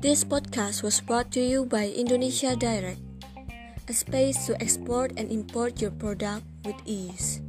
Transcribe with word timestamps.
This 0.00 0.24
podcast 0.24 0.80
was 0.80 0.96
brought 1.04 1.28
to 1.36 1.44
you 1.44 1.68
by 1.68 1.92
Indonesia 1.92 2.56
Direct, 2.56 3.04
a 3.84 3.92
space 3.92 4.48
to 4.48 4.56
export 4.56 5.12
and 5.20 5.28
import 5.28 5.84
your 5.84 5.92
product 5.92 6.40
with 6.64 6.80
ease. 6.88 7.44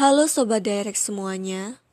Halo 0.00 0.24
Sobat 0.24 0.64
Direct 0.64 0.96
semuanya, 0.96 1.84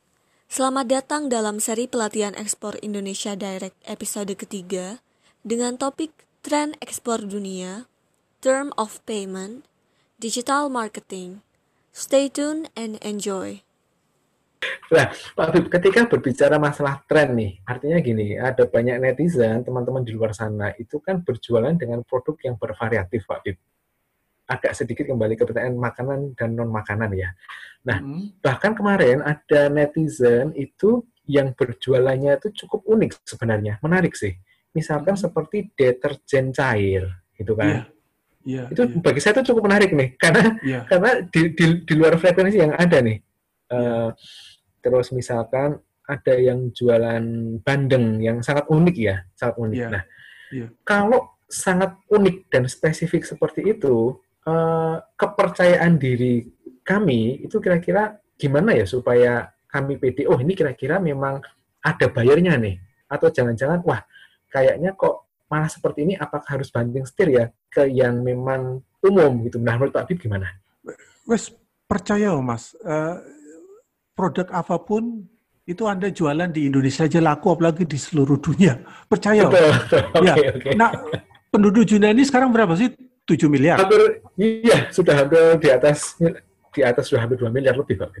selamat 0.48 0.88
datang 0.88 1.28
dalam 1.28 1.60
seri 1.60 1.84
pelatihan 1.84 2.32
ekspor 2.32 2.80
Indonesia 2.80 3.36
Direct 3.36 3.76
episode 3.84 4.32
ketiga 4.40 5.04
dengan 5.44 5.76
topik 5.76 6.16
Tren 6.40 6.72
Ekspor 6.80 7.28
Dunia, 7.28 7.84
Term 8.40 8.72
of 8.80 9.04
Payment, 9.04 9.68
Digital 10.16 10.72
Marketing. 10.72 11.44
Stay 11.92 12.32
tuned 12.32 12.72
and 12.72 12.96
enjoy. 13.04 13.60
Nah, 14.92 15.08
Pak 15.08 15.44
Habib, 15.48 15.64
ketika 15.72 16.04
berbicara 16.04 16.60
masalah 16.60 17.00
tren 17.08 17.32
nih, 17.32 17.64
artinya 17.64 17.98
gini, 18.02 18.36
ada 18.36 18.68
banyak 18.68 19.00
netizen, 19.00 19.64
teman-teman 19.64 20.04
di 20.04 20.12
luar 20.12 20.36
sana, 20.36 20.76
itu 20.76 21.00
kan 21.00 21.24
berjualan 21.24 21.72
dengan 21.78 22.04
produk 22.04 22.36
yang 22.44 22.60
bervariatif, 22.60 23.24
Pak 23.24 23.36
Habib. 23.40 23.56
Agak 24.50 24.74
sedikit 24.76 25.08
kembali 25.08 25.38
ke 25.38 25.46
pertanyaan 25.46 25.78
makanan 25.78 26.18
dan 26.36 26.58
non-makanan 26.58 27.10
ya. 27.16 27.32
Nah, 27.86 28.02
hmm. 28.02 28.42
bahkan 28.44 28.76
kemarin 28.76 29.24
ada 29.24 29.72
netizen 29.72 30.52
itu 30.58 31.06
yang 31.24 31.54
berjualannya 31.54 32.36
itu 32.36 32.66
cukup 32.66 32.84
unik 32.84 33.22
sebenarnya, 33.24 33.78
menarik 33.80 34.12
sih. 34.12 34.36
Misalkan 34.76 35.16
hmm. 35.16 35.22
seperti 35.24 35.72
deterjen 35.72 36.52
cair, 36.52 37.08
gitu 37.38 37.54
kan. 37.56 37.86
Yeah. 37.86 37.86
Yeah, 38.40 38.72
itu 38.72 38.88
yeah. 38.88 39.04
bagi 39.04 39.20
saya 39.20 39.36
itu 39.36 39.52
cukup 39.52 39.68
menarik 39.68 39.92
nih, 39.92 40.16
karena 40.16 40.56
yeah. 40.64 40.82
karena 40.88 41.28
di, 41.28 41.52
di, 41.52 41.84
di 41.84 41.92
luar 41.92 42.16
frekuensi 42.16 42.56
yang 42.56 42.72
ada 42.72 42.98
nih. 43.04 43.20
Uh, 43.68 44.10
terus 44.80 45.12
misalkan 45.12 45.78
ada 46.10 46.34
yang 46.34 46.74
jualan 46.74 47.22
bandeng 47.62 48.18
yang 48.18 48.42
sangat 48.42 48.66
unik 48.66 48.96
ya, 48.98 49.16
sangat 49.38 49.56
unik. 49.62 49.78
Yeah. 49.78 49.90
Nah, 49.94 50.02
yeah. 50.50 50.68
kalau 50.82 51.38
sangat 51.46 51.94
unik 52.10 52.50
dan 52.50 52.66
spesifik 52.66 53.22
seperti 53.22 53.70
itu, 53.70 54.18
uh, 54.50 54.98
kepercayaan 55.14 55.94
diri 56.02 56.50
kami 56.82 57.46
itu 57.46 57.62
kira-kira 57.62 58.18
gimana 58.34 58.74
ya 58.74 58.82
supaya 58.88 59.54
kami 59.70 60.02
pede, 60.02 60.26
oh 60.26 60.38
ini 60.42 60.58
kira-kira 60.58 60.98
memang 60.98 61.38
ada 61.78 62.06
bayarnya 62.10 62.58
nih, 62.58 62.74
atau 63.06 63.30
jangan-jangan 63.30 63.78
wah 63.86 64.02
kayaknya 64.50 64.98
kok 64.98 65.46
malah 65.46 65.70
seperti 65.70 66.10
ini, 66.10 66.14
apakah 66.18 66.58
harus 66.58 66.74
banding 66.74 67.06
setir 67.06 67.30
ya 67.30 67.46
ke 67.70 67.86
yang 67.86 68.22
memang 68.26 68.82
umum 69.02 69.46
gitu. 69.46 69.62
Nah, 69.62 69.78
menurut 69.78 69.94
Pak 69.94 70.10
Bib 70.10 70.18
gimana? 70.18 70.50
Wes 71.26 71.54
percaya 71.86 72.34
mas. 72.42 72.74
Uh 72.82 73.18
produk 74.20 74.46
apa 74.52 74.76
pun 74.84 75.24
itu 75.64 75.88
Anda 75.88 76.12
jualan 76.12 76.52
di 76.52 76.68
Indonesia 76.68 77.08
aja 77.08 77.20
laku, 77.24 77.56
apalagi 77.56 77.88
di 77.88 77.96
seluruh 77.96 78.36
dunia. 78.36 78.76
Percaya. 79.08 79.48
Betul. 79.48 79.72
ya. 80.28 80.34
okay, 80.36 80.48
okay. 80.52 80.72
Nah, 80.76 80.92
penduduk 81.48 81.88
dunia 81.88 82.12
ini 82.12 82.28
sekarang 82.28 82.52
berapa 82.52 82.76
sih? 82.76 82.92
7 83.24 83.46
miliar. 83.46 83.78
Hampir, 83.80 84.26
iya, 84.36 84.90
sudah 84.90 85.14
hampir 85.24 85.38
di 85.62 85.68
atas 85.70 86.18
di 86.74 86.80
atas 86.82 87.06
sudah 87.08 87.24
hampir 87.24 87.38
2 87.38 87.48
miliar 87.54 87.78
lebih, 87.78 88.02
Pak. 88.02 88.18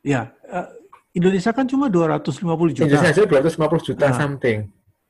Ya, 0.00 0.32
uh, 0.48 0.72
Indonesia 1.12 1.52
kan 1.52 1.68
cuma 1.68 1.92
250 1.92 2.72
juta. 2.72 2.88
Indonesia 2.88 3.10
aja 3.12 3.22
250 3.28 3.88
juta 3.92 4.06
nah. 4.08 4.16
something. 4.16 4.58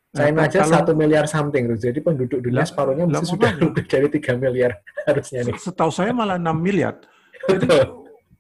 Nah, 0.09 0.25
China 0.25 0.41
aja 0.49 0.61
satu 0.65 0.97
miliar 0.97 1.29
something, 1.29 1.69
jadi 1.77 2.01
penduduk 2.01 2.41
dunia 2.41 2.65
separuhnya 2.65 3.05
mesti 3.05 3.29
sudah 3.29 3.53
lebih 3.55 3.85
dari 3.93 4.09
3 4.11 4.41
miliar 4.41 4.81
harusnya 5.07 5.47
nih. 5.47 5.55
Setahu 5.61 5.93
saya 5.93 6.11
malah 6.11 6.41
6 6.41 6.49
miliar. 6.59 6.99
Jadi 7.47 7.69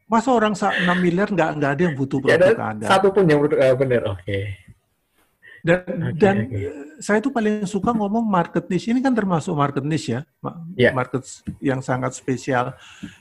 Masa 0.09 0.33
orang 0.33 0.57
6 0.57 0.89
miliar 1.05 1.29
nggak 1.29 1.51
nggak 1.61 1.71
ada 1.77 1.83
yang 1.85 1.95
butuh 1.95 2.19
produk 2.25 2.57
ya, 2.57 2.65
Anda? 2.73 2.87
Satu 2.89 3.13
pun 3.13 3.29
yang 3.29 3.45
uh, 3.45 3.77
benar, 3.77 4.03
oke. 4.17 4.25
Okay. 4.25 4.57
Dan 5.59 5.79
okay, 5.85 6.13
dan 6.17 6.37
okay. 6.49 6.71
saya 7.03 7.19
tuh 7.21 7.29
paling 7.35 7.69
suka 7.69 7.93
ngomong 7.93 8.25
market 8.25 8.71
niche. 8.73 8.89
Ini 8.89 9.05
kan 9.05 9.13
termasuk 9.13 9.53
market 9.53 9.85
niche 9.85 10.17
ya, 10.17 10.21
yeah. 10.79 10.97
market 10.97 11.27
yang 11.61 11.85
sangat 11.85 12.17
spesial. 12.17 12.73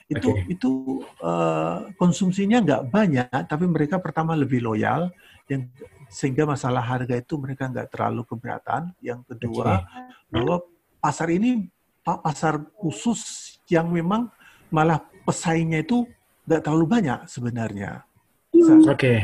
Itu 0.08 0.32
okay. 0.32 0.48
itu 0.48 1.04
uh, 1.20 1.92
konsumsinya 2.00 2.64
nggak 2.64 2.84
banyak, 2.88 3.42
tapi 3.52 3.66
mereka 3.68 4.00
pertama 4.00 4.38
lebih 4.38 4.64
loyal, 4.64 5.12
yang 5.52 5.68
sehingga 6.08 6.48
masalah 6.48 6.80
harga 6.80 7.20
itu 7.20 7.36
mereka 7.36 7.68
nggak 7.68 7.92
terlalu 7.92 8.24
keberatan. 8.24 8.96
Yang 9.04 9.28
kedua 9.36 9.84
okay. 9.84 10.32
bahwa 10.32 10.56
pasar 11.04 11.28
ini 11.36 11.68
pasar 12.06 12.64
khusus 12.80 13.20
yang 13.68 13.92
memang 13.92 14.32
malah 14.72 15.04
pesaingnya 15.28 15.84
itu 15.84 16.08
nggak 16.48 16.62
terlalu 16.64 16.86
banyak 16.88 17.20
sebenarnya. 17.28 18.08
Oke. 18.56 18.96
Okay. 18.96 19.20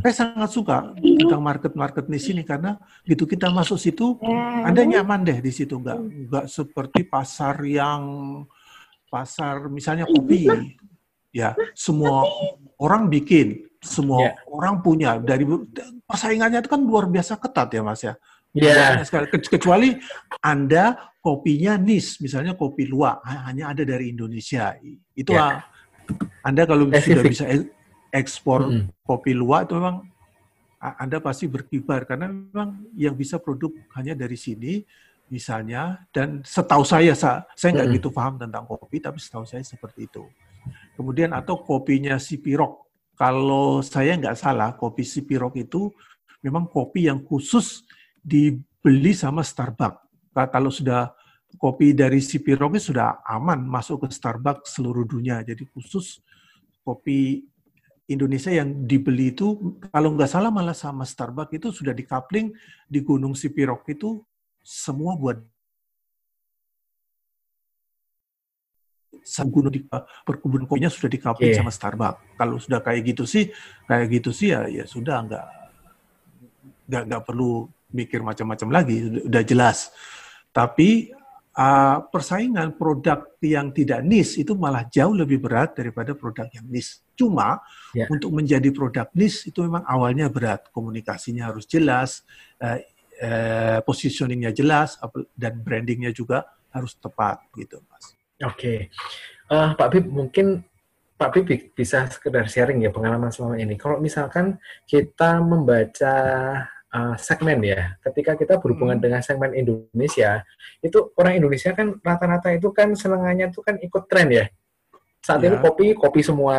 Saya 0.00 0.14
sangat 0.24 0.50
suka 0.50 0.76
tentang 0.96 1.44
market-market 1.44 2.08
di 2.08 2.16
sini 2.16 2.42
karena 2.42 2.80
gitu 3.04 3.28
kita 3.28 3.52
masuk 3.52 3.76
situ, 3.76 4.16
Anda 4.64 4.88
nyaman 4.88 5.22
deh 5.22 5.38
di 5.44 5.52
situ, 5.52 5.76
nggak 5.76 5.98
nggak 6.32 6.46
seperti 6.48 7.04
pasar 7.04 7.60
yang 7.60 8.02
pasar 9.12 9.68
misalnya 9.68 10.08
kopi, 10.08 10.48
ya 11.28 11.52
semua 11.76 12.24
orang 12.80 13.12
bikin, 13.12 13.68
semua 13.84 14.32
yeah. 14.32 14.34
orang 14.48 14.80
punya 14.80 15.20
dari 15.20 15.44
persaingannya 16.08 16.64
itu 16.64 16.70
kan 16.72 16.80
luar 16.80 17.04
biasa 17.12 17.36
ketat 17.36 17.68
ya 17.76 17.82
mas 17.84 18.00
ya. 18.00 18.16
Yeah. 18.56 19.04
Kecuali 19.28 20.00
Anda 20.40 21.12
kopinya 21.20 21.76
nis, 21.76 22.16
misalnya 22.24 22.56
kopi 22.56 22.88
luak 22.88 23.20
hanya 23.28 23.76
ada 23.76 23.84
dari 23.84 24.08
Indonesia. 24.16 24.72
Itu 25.12 25.36
yeah. 25.36 25.60
Anda 26.42 26.66
kalau 26.66 26.90
sudah 26.90 27.24
bisa 27.24 27.44
ekspor 28.12 28.68
mm 28.68 28.72
-hmm. 28.72 28.86
kopi 29.06 29.32
luwak 29.32 29.70
itu 29.70 29.78
memang 29.78 30.04
Anda 30.82 31.22
pasti 31.22 31.46
berkibar 31.46 32.02
karena 32.04 32.26
memang 32.26 32.90
yang 32.98 33.14
bisa 33.14 33.38
produk 33.38 33.70
hanya 33.94 34.18
dari 34.18 34.34
sini 34.34 34.82
misalnya 35.30 36.02
dan 36.10 36.42
setahu 36.44 36.82
saya 36.84 37.14
saya 37.14 37.40
nggak 37.56 37.72
mm 37.72 37.78
-hmm. 37.78 37.96
gitu 37.96 38.08
paham 38.10 38.34
tentang 38.36 38.66
kopi 38.66 38.98
tapi 38.98 39.22
setahu 39.22 39.46
saya 39.46 39.62
seperti 39.64 40.10
itu. 40.10 40.26
Kemudian 40.98 41.32
atau 41.32 41.58
kopinya 41.62 42.20
si 42.20 42.38
Pirok. 42.38 42.84
Kalau 43.16 43.80
saya 43.80 44.18
nggak 44.18 44.36
salah 44.36 44.74
kopi 44.74 45.06
si 45.06 45.22
Pirok 45.22 45.54
itu 45.56 45.88
memang 46.42 46.66
kopi 46.66 47.06
yang 47.06 47.22
khusus 47.22 47.86
dibeli 48.18 49.14
sama 49.14 49.46
Starbucks. 49.46 50.02
Kalau 50.32 50.70
sudah 50.72 51.14
kopi 51.62 51.94
dari 51.94 52.18
Rocky 52.58 52.82
sudah 52.82 53.22
aman 53.22 53.62
masuk 53.62 54.02
ke 54.02 54.10
Starbucks 54.10 54.74
seluruh 54.74 55.06
dunia. 55.06 55.46
Jadi 55.46 55.62
khusus 55.70 56.18
kopi 56.82 57.46
Indonesia 58.10 58.50
yang 58.50 58.82
dibeli 58.82 59.30
itu 59.30 59.78
kalau 59.94 60.10
nggak 60.18 60.26
salah 60.26 60.50
malah 60.50 60.74
sama 60.74 61.06
Starbucks 61.06 61.54
itu 61.54 61.70
sudah 61.70 61.94
dikapling 61.94 62.50
di 62.90 62.98
Gunung 63.06 63.38
Sipirok 63.38 63.86
itu 63.94 64.26
semua 64.58 65.14
buat 65.14 65.38
gunung 69.46 69.70
di 69.70 69.86
perkebunan 70.26 70.66
kopinya 70.66 70.90
sudah 70.90 71.06
dikapling 71.06 71.54
yeah. 71.54 71.62
sama 71.62 71.70
Starbucks. 71.70 72.18
Kalau 72.34 72.58
sudah 72.58 72.82
kayak 72.82 73.14
gitu 73.14 73.22
sih, 73.22 73.54
kayak 73.86 74.10
gitu 74.18 74.34
sih 74.34 74.50
ya 74.50 74.66
ya 74.66 74.82
sudah 74.82 75.22
nggak 75.30 75.46
nggak 76.90 77.02
nggak 77.06 77.22
perlu 77.22 77.70
mikir 77.94 78.18
macam-macam 78.18 78.82
lagi, 78.82 79.22
udah 79.30 79.42
jelas. 79.46 79.94
Tapi 80.50 81.21
uh, 81.56 81.98
persaingan 82.08 82.76
produk 82.76 83.36
yang 83.44 83.72
tidak 83.72 84.00
niche 84.04 84.40
itu 84.40 84.56
malah 84.56 84.88
jauh 84.88 85.12
lebih 85.12 85.40
berat 85.40 85.76
daripada 85.76 86.16
produk 86.16 86.48
yang 86.52 86.66
niche. 86.68 87.04
Cuma 87.12 87.60
yeah. 87.92 88.08
untuk 88.08 88.32
menjadi 88.32 88.68
produk 88.72 89.08
niche 89.12 89.52
itu 89.52 89.60
memang 89.64 89.84
awalnya 89.84 90.32
berat, 90.32 90.68
komunikasinya 90.72 91.52
harus 91.52 91.68
jelas, 91.68 92.24
uh, 92.60 92.80
uh, 93.22 93.78
positioningnya 93.84 94.52
jelas, 94.56 94.96
dan 95.36 95.60
brandingnya 95.60 96.10
juga 96.10 96.48
harus 96.72 96.96
tepat 96.96 97.44
gitu, 97.56 97.80
Mas. 97.88 98.16
Oke, 98.42 98.56
okay. 98.56 98.78
uh, 99.52 99.76
Pak 99.76 99.88
Bib 99.92 100.06
mungkin 100.08 100.64
Pak 101.14 101.30
Bib 101.38 101.46
bisa 101.78 102.10
sekedar 102.10 102.50
sharing 102.50 102.82
ya 102.82 102.90
pengalaman 102.90 103.30
selama 103.30 103.54
ini. 103.54 103.78
Kalau 103.78 104.02
misalkan 104.02 104.58
kita 104.90 105.38
membaca 105.38 106.14
uh, 106.92 107.16
segmen 107.18 107.58
ya. 107.64 107.96
Ketika 108.04 108.38
kita 108.38 108.60
berhubungan 108.60 109.00
hmm. 109.00 109.04
dengan 109.04 109.20
segmen 109.24 109.52
Indonesia, 109.56 110.44
itu 110.84 111.10
orang 111.18 111.40
Indonesia 111.40 111.72
kan 111.72 111.98
rata-rata 111.98 112.52
itu 112.52 112.70
kan 112.70 112.92
senangannya 112.94 113.50
itu 113.50 113.60
kan 113.64 113.80
ikut 113.80 114.04
tren 114.06 114.28
ya 114.30 114.46
saat 115.22 115.38
yeah. 115.38 115.54
ini 115.54 115.56
kopi 115.62 115.86
kopi 115.94 116.20
semua 116.26 116.58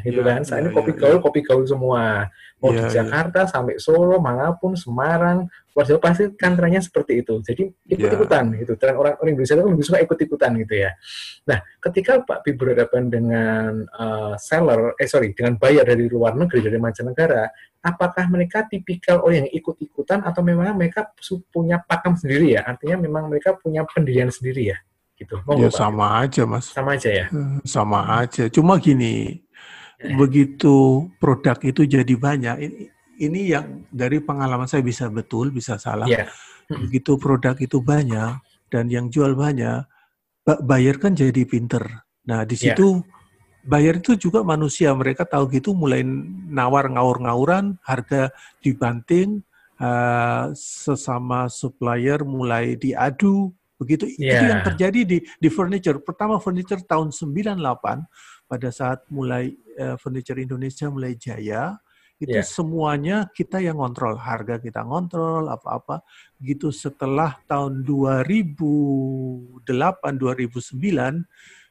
gitu 0.00 0.24
yeah, 0.24 0.32
kan 0.32 0.40
saat 0.40 0.64
yeah, 0.64 0.64
ini 0.64 0.70
kopi 0.72 0.96
yeah, 0.96 1.00
gaul 1.04 1.12
yeah. 1.12 1.20
kopi 1.20 1.40
gaul 1.44 1.64
semua 1.68 2.32
mau 2.56 2.72
yeah, 2.72 2.80
di 2.80 2.84
ya. 2.88 3.04
Jakarta 3.04 3.44
yeah. 3.44 3.50
sampai 3.52 3.74
Solo 3.76 4.16
mana 4.16 4.56
pun 4.56 4.72
Semarang 4.72 5.44
luar 5.76 5.84
Jawa 5.84 6.00
pasti 6.00 6.32
kan 6.32 6.56
trennya 6.56 6.80
seperti 6.80 7.20
itu 7.20 7.44
jadi 7.44 7.68
ikut 7.68 8.08
ikutan 8.16 8.56
yeah. 8.56 8.64
gitu 8.64 8.72
tren 8.80 8.96
orang 8.96 9.20
orang 9.20 9.36
Indonesia 9.36 9.52
itu 9.52 9.68
lebih 9.68 9.84
suka 9.84 10.00
ikut 10.00 10.16
ikutan 10.16 10.50
gitu 10.64 10.74
ya 10.80 10.90
nah 11.44 11.60
ketika 11.60 12.24
Pak 12.24 12.40
Bi 12.40 12.50
berhadapan 12.56 13.02
dengan 13.12 13.84
uh, 13.92 14.32
seller 14.40 14.96
eh 14.96 15.04
sorry 15.04 15.36
dengan 15.36 15.60
buyer 15.60 15.84
dari 15.84 16.08
luar 16.08 16.32
negeri 16.40 16.64
dari 16.64 16.80
mancanegara 16.80 17.52
apakah 17.84 18.24
mereka 18.32 18.64
tipikal 18.64 19.20
orang 19.28 19.44
yang 19.44 19.48
ikut 19.52 19.76
ikutan 19.76 20.24
atau 20.24 20.40
memang 20.40 20.72
mereka 20.72 21.12
punya 21.52 21.84
pakem 21.84 22.16
sendiri 22.16 22.56
ya 22.56 22.64
artinya 22.64 22.96
memang 22.96 23.28
mereka 23.28 23.60
punya 23.60 23.84
pendirian 23.84 24.32
sendiri 24.32 24.72
ya 24.72 24.80
gitu. 25.20 25.36
Mau 25.44 25.60
ya 25.60 25.68
sama 25.68 26.24
aja 26.24 26.48
mas. 26.48 26.72
Sama 26.72 26.96
aja 26.96 27.10
ya. 27.12 27.26
Hmm, 27.28 27.60
sama 27.68 28.24
aja. 28.24 28.48
Cuma 28.48 28.80
gini, 28.80 29.44
begitu 30.16 31.06
produk 31.20 31.60
itu 31.60 31.84
jadi 31.84 32.14
banyak, 32.16 32.56
ini, 32.56 32.82
ini 33.20 33.40
yang 33.52 33.84
dari 33.92 34.24
pengalaman 34.24 34.64
saya 34.64 34.80
bisa 34.80 35.12
betul, 35.12 35.52
bisa 35.52 35.76
salah. 35.76 36.08
Yeah. 36.08 36.32
Begitu 36.72 37.20
produk 37.20 37.52
itu 37.60 37.84
banyak 37.84 38.40
dan 38.72 38.88
yang 38.88 39.12
jual 39.12 39.36
banyak, 39.36 39.84
bayar 40.64 40.96
kan 40.96 41.12
jadi 41.12 41.44
pinter. 41.44 41.84
Nah 42.24 42.48
di 42.48 42.56
Yeah. 42.56 42.72
situ 42.72 43.04
bayar 43.60 44.00
itu 44.00 44.16
juga 44.16 44.40
manusia. 44.40 44.88
Mereka 44.96 45.28
tahu 45.28 45.52
gitu 45.52 45.76
mulai 45.76 46.00
nawar 46.48 46.88
ngaur-ngauran, 46.88 47.76
harga 47.84 48.32
dibanting, 48.64 49.44
uh, 49.76 50.48
sesama 50.56 51.52
supplier 51.52 52.24
mulai 52.24 52.80
diadu, 52.80 53.52
begitu. 53.80 54.04
Itu 54.04 54.20
Yeah. 54.20 54.60
yang 54.60 54.62
terjadi 54.68 55.00
di 55.08 55.18
di 55.24 55.48
furniture. 55.48 55.96
Pertama 56.04 56.36
furniture 56.36 56.84
tahun 56.84 57.08
98 57.16 58.04
pada 58.44 58.68
saat 58.68 59.08
mulai 59.08 59.56
uh, 59.80 59.96
furniture 59.96 60.36
Indonesia 60.36 60.92
mulai 60.92 61.16
jaya, 61.16 61.80
itu 62.20 62.36
Yeah. 62.36 62.44
semuanya 62.44 63.16
kita 63.32 63.64
yang 63.64 63.80
kontrol, 63.80 64.20
harga 64.20 64.60
kita 64.60 64.84
ngontrol 64.84 65.48
apa-apa. 65.48 66.04
Gitu 66.36 66.68
setelah 66.68 67.40
tahun 67.48 67.80
2008 67.88 69.64
2009 70.20 71.24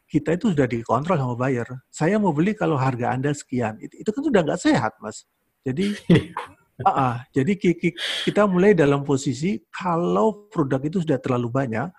kita 0.09 0.33
itu 0.33 0.49
sudah 0.57 0.65
dikontrol 0.65 1.21
sama 1.21 1.37
buyer. 1.37 1.69
Saya 1.93 2.17
mau 2.17 2.33
beli 2.33 2.57
kalau 2.57 2.73
harga 2.81 3.13
Anda 3.13 3.29
sekian. 3.29 3.77
Itu, 3.77 3.93
itu 4.01 4.09
kan 4.09 4.21
sudah 4.25 4.41
nggak 4.41 4.57
sehat, 4.57 4.97
Mas. 4.97 5.29
Jadi 5.61 5.93
Ah, 6.87 6.91
ah. 6.95 7.15
jadi 7.35 7.59
ki- 7.59 7.75
ki- 7.75 7.97
kita 8.23 8.47
mulai 8.47 8.71
dalam 8.71 9.03
posisi 9.03 9.59
kalau 9.67 10.47
produk 10.47 10.79
itu 10.79 11.03
sudah 11.03 11.19
terlalu 11.19 11.51
banyak, 11.51 11.91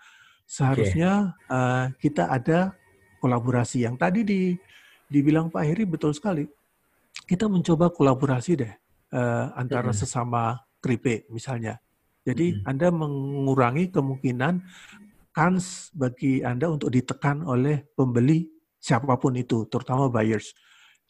seharusnya 0.49 1.37
eh, 1.53 1.87
kita 2.01 2.33
ada 2.33 2.73
kolaborasi. 3.21 3.85
Yang 3.85 3.97
tadi 4.01 4.21
di, 4.25 4.41
dibilang 5.07 5.53
Pak 5.53 5.65
Heri 5.69 5.85
betul 5.85 6.17
sekali. 6.17 6.49
Kita 7.29 7.45
mencoba 7.47 7.93
kolaborasi 7.93 8.53
deh 8.57 8.73
eh, 9.13 9.47
antara 9.53 9.93
sesama 9.93 10.57
kripe 10.81 11.29
misalnya. 11.29 11.77
Jadi 12.25 12.57
Mm-mm. 12.57 12.69
Anda 12.69 12.89
mengurangi 12.89 13.93
kemungkinan 13.93 14.55
kans 15.33 15.93
bagi 15.93 16.41
Anda 16.41 16.73
untuk 16.73 16.89
ditekan 16.89 17.45
oleh 17.45 17.85
pembeli 17.93 18.49
siapa 18.81 19.17
pun 19.21 19.37
itu, 19.37 19.69
terutama 19.69 20.09
buyers. 20.09 20.57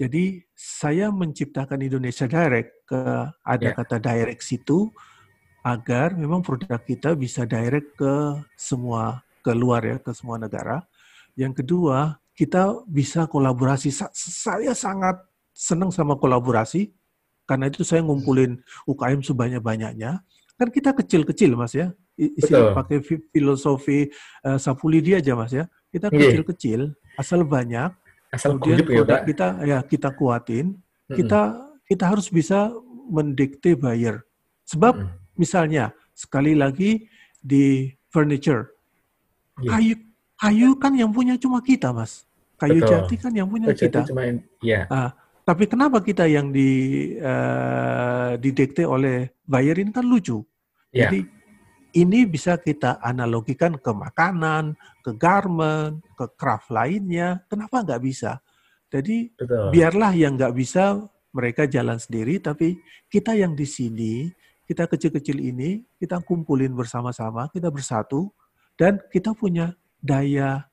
Jadi 0.00 0.40
saya 0.56 1.12
menciptakan 1.12 1.76
Indonesia 1.84 2.24
Direct 2.24 2.88
ke 2.88 3.00
ada 3.44 3.68
Ya. 3.68 3.76
kata 3.76 4.00
direct 4.00 4.40
situ 4.40 4.88
agar 5.60 6.16
memang 6.16 6.40
produk 6.40 6.80
kita 6.80 7.12
bisa 7.12 7.44
direct 7.44 8.00
ke 8.00 8.14
semua 8.56 9.20
keluar 9.44 9.84
ya 9.84 10.00
ke 10.00 10.08
semua 10.16 10.40
negara. 10.40 10.80
Yang 11.36 11.60
kedua 11.60 12.16
kita 12.32 12.80
bisa 12.88 13.28
kolaborasi. 13.28 13.92
Sa- 13.92 14.08
Saya 14.16 14.72
sangat 14.72 15.20
senang 15.52 15.92
sama 15.92 16.16
kolaborasi 16.16 16.96
karena 17.44 17.68
itu 17.68 17.84
saya 17.84 18.00
ngumpulin 18.00 18.56
UKM 18.88 19.20
sebanyak-banyaknya. 19.20 20.24
Kan 20.56 20.68
kita 20.72 20.96
kecil-kecil 20.96 21.52
mas 21.56 21.76
ya, 21.76 21.92
istilah 22.16 22.72
pakai 22.72 23.04
fi- 23.04 23.20
filosofi 23.28 24.08
uh, 24.44 24.56
Sapulidi 24.56 25.12
aja 25.12 25.36
mas 25.36 25.52
ya. 25.52 25.68
Kita 25.92 26.08
Iya. 26.08 26.40
kecil-kecil, 26.40 26.80
asal 27.20 27.44
banyak, 27.44 27.92
Asal 28.30 28.56
kemudian 28.56 28.78
ya, 28.78 28.86
produk 28.86 29.18
Pak. 29.18 29.26
kita 29.26 29.46
ya 29.66 29.78
kita 29.82 30.08
kuatin 30.14 30.66
Mm-mm. 30.78 31.16
kita 31.18 31.40
kita 31.84 32.04
harus 32.06 32.30
bisa 32.30 32.70
mendikte 33.10 33.74
buyer 33.74 34.22
sebab 34.62 34.94
Mm-mm. 35.02 35.18
misalnya 35.34 35.90
sekali 36.14 36.54
lagi 36.54 37.10
di 37.42 37.90
furniture 38.08 38.70
Iya. 39.60 39.70
kayu 39.76 39.94
kayu 40.40 40.68
kan 40.78 40.92
yang 40.94 41.10
punya 41.10 41.34
cuma 41.36 41.60
kita 41.60 41.92
mas 41.92 42.24
kayu 42.56 42.80
Betul. 42.80 42.88
jati 43.04 43.14
kan 43.18 43.32
yang 43.34 43.44
punya 43.44 43.74
jadi 43.74 43.82
kita 43.92 43.98
cuma 44.08 44.24
in- 44.24 44.46
ya. 44.62 44.86
tapi 45.42 45.66
kenapa 45.66 46.00
kita 46.00 46.24
yang 46.24 46.48
di 46.48 46.70
eh, 47.18 48.30
didikte 48.38 48.86
oleh 48.86 49.28
buyer 49.44 49.76
ini 49.76 49.90
kan 49.90 50.06
lucu 50.06 50.40
Ya. 50.90 51.06
jadi 51.06 51.22
ini 51.94 52.26
bisa 52.26 52.58
kita 52.60 52.98
analogikan 53.02 53.78
ke 53.78 53.90
makanan, 53.90 54.74
ke 55.02 55.14
garment, 55.14 56.02
ke 56.14 56.26
craft 56.34 56.70
lainnya. 56.70 57.42
Kenapa 57.50 57.82
nggak 57.82 58.02
bisa? 58.02 58.38
Jadi 58.90 59.30
Betul. 59.34 59.70
biarlah 59.70 60.12
yang 60.14 60.34
nggak 60.34 60.54
bisa 60.54 60.98
mereka 61.30 61.66
jalan 61.70 61.98
sendiri, 61.98 62.42
tapi 62.42 62.82
kita 63.06 63.38
yang 63.38 63.54
di 63.54 63.62
sini, 63.62 64.26
kita 64.66 64.90
kecil-kecil 64.90 65.38
ini, 65.38 65.86
kita 65.94 66.18
kumpulin 66.26 66.74
bersama-sama, 66.74 67.46
kita 67.54 67.70
bersatu, 67.70 68.34
dan 68.74 68.98
kita 69.10 69.30
punya 69.34 69.70
daya 70.02 70.66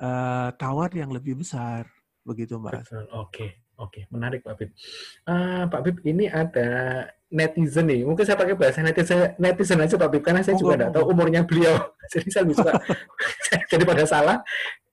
eh, 0.00 0.48
tawar 0.56 0.88
yang 0.96 1.12
lebih 1.12 1.44
besar, 1.44 1.84
begitu 2.24 2.56
mas. 2.56 2.80
Betul. 2.80 3.04
Oke. 3.12 3.64
Oke, 3.74 4.06
menarik 4.06 4.46
Pak 4.46 4.54
Bib. 4.54 4.70
Ah, 5.26 5.66
Pak 5.66 5.82
Bib, 5.82 5.96
ini 6.06 6.30
ada 6.30 7.10
netizen 7.34 7.90
nih. 7.90 8.06
Mungkin 8.06 8.22
saya 8.22 8.38
pakai 8.38 8.54
bahasa 8.54 8.78
netizen, 8.78 9.34
netizen 9.42 9.82
aja 9.82 9.98
Pak 9.98 10.08
Bib, 10.14 10.22
karena 10.22 10.40
saya 10.46 10.54
Monggo, 10.54 10.70
juga 10.70 10.74
nggak 10.78 10.92
tahu 10.94 11.04
umurnya 11.10 11.40
beliau. 11.42 11.74
Jadi 12.14 12.28
saya 12.30 12.44
bisa 12.46 12.70
daripada 13.74 14.02
salah, 14.06 14.38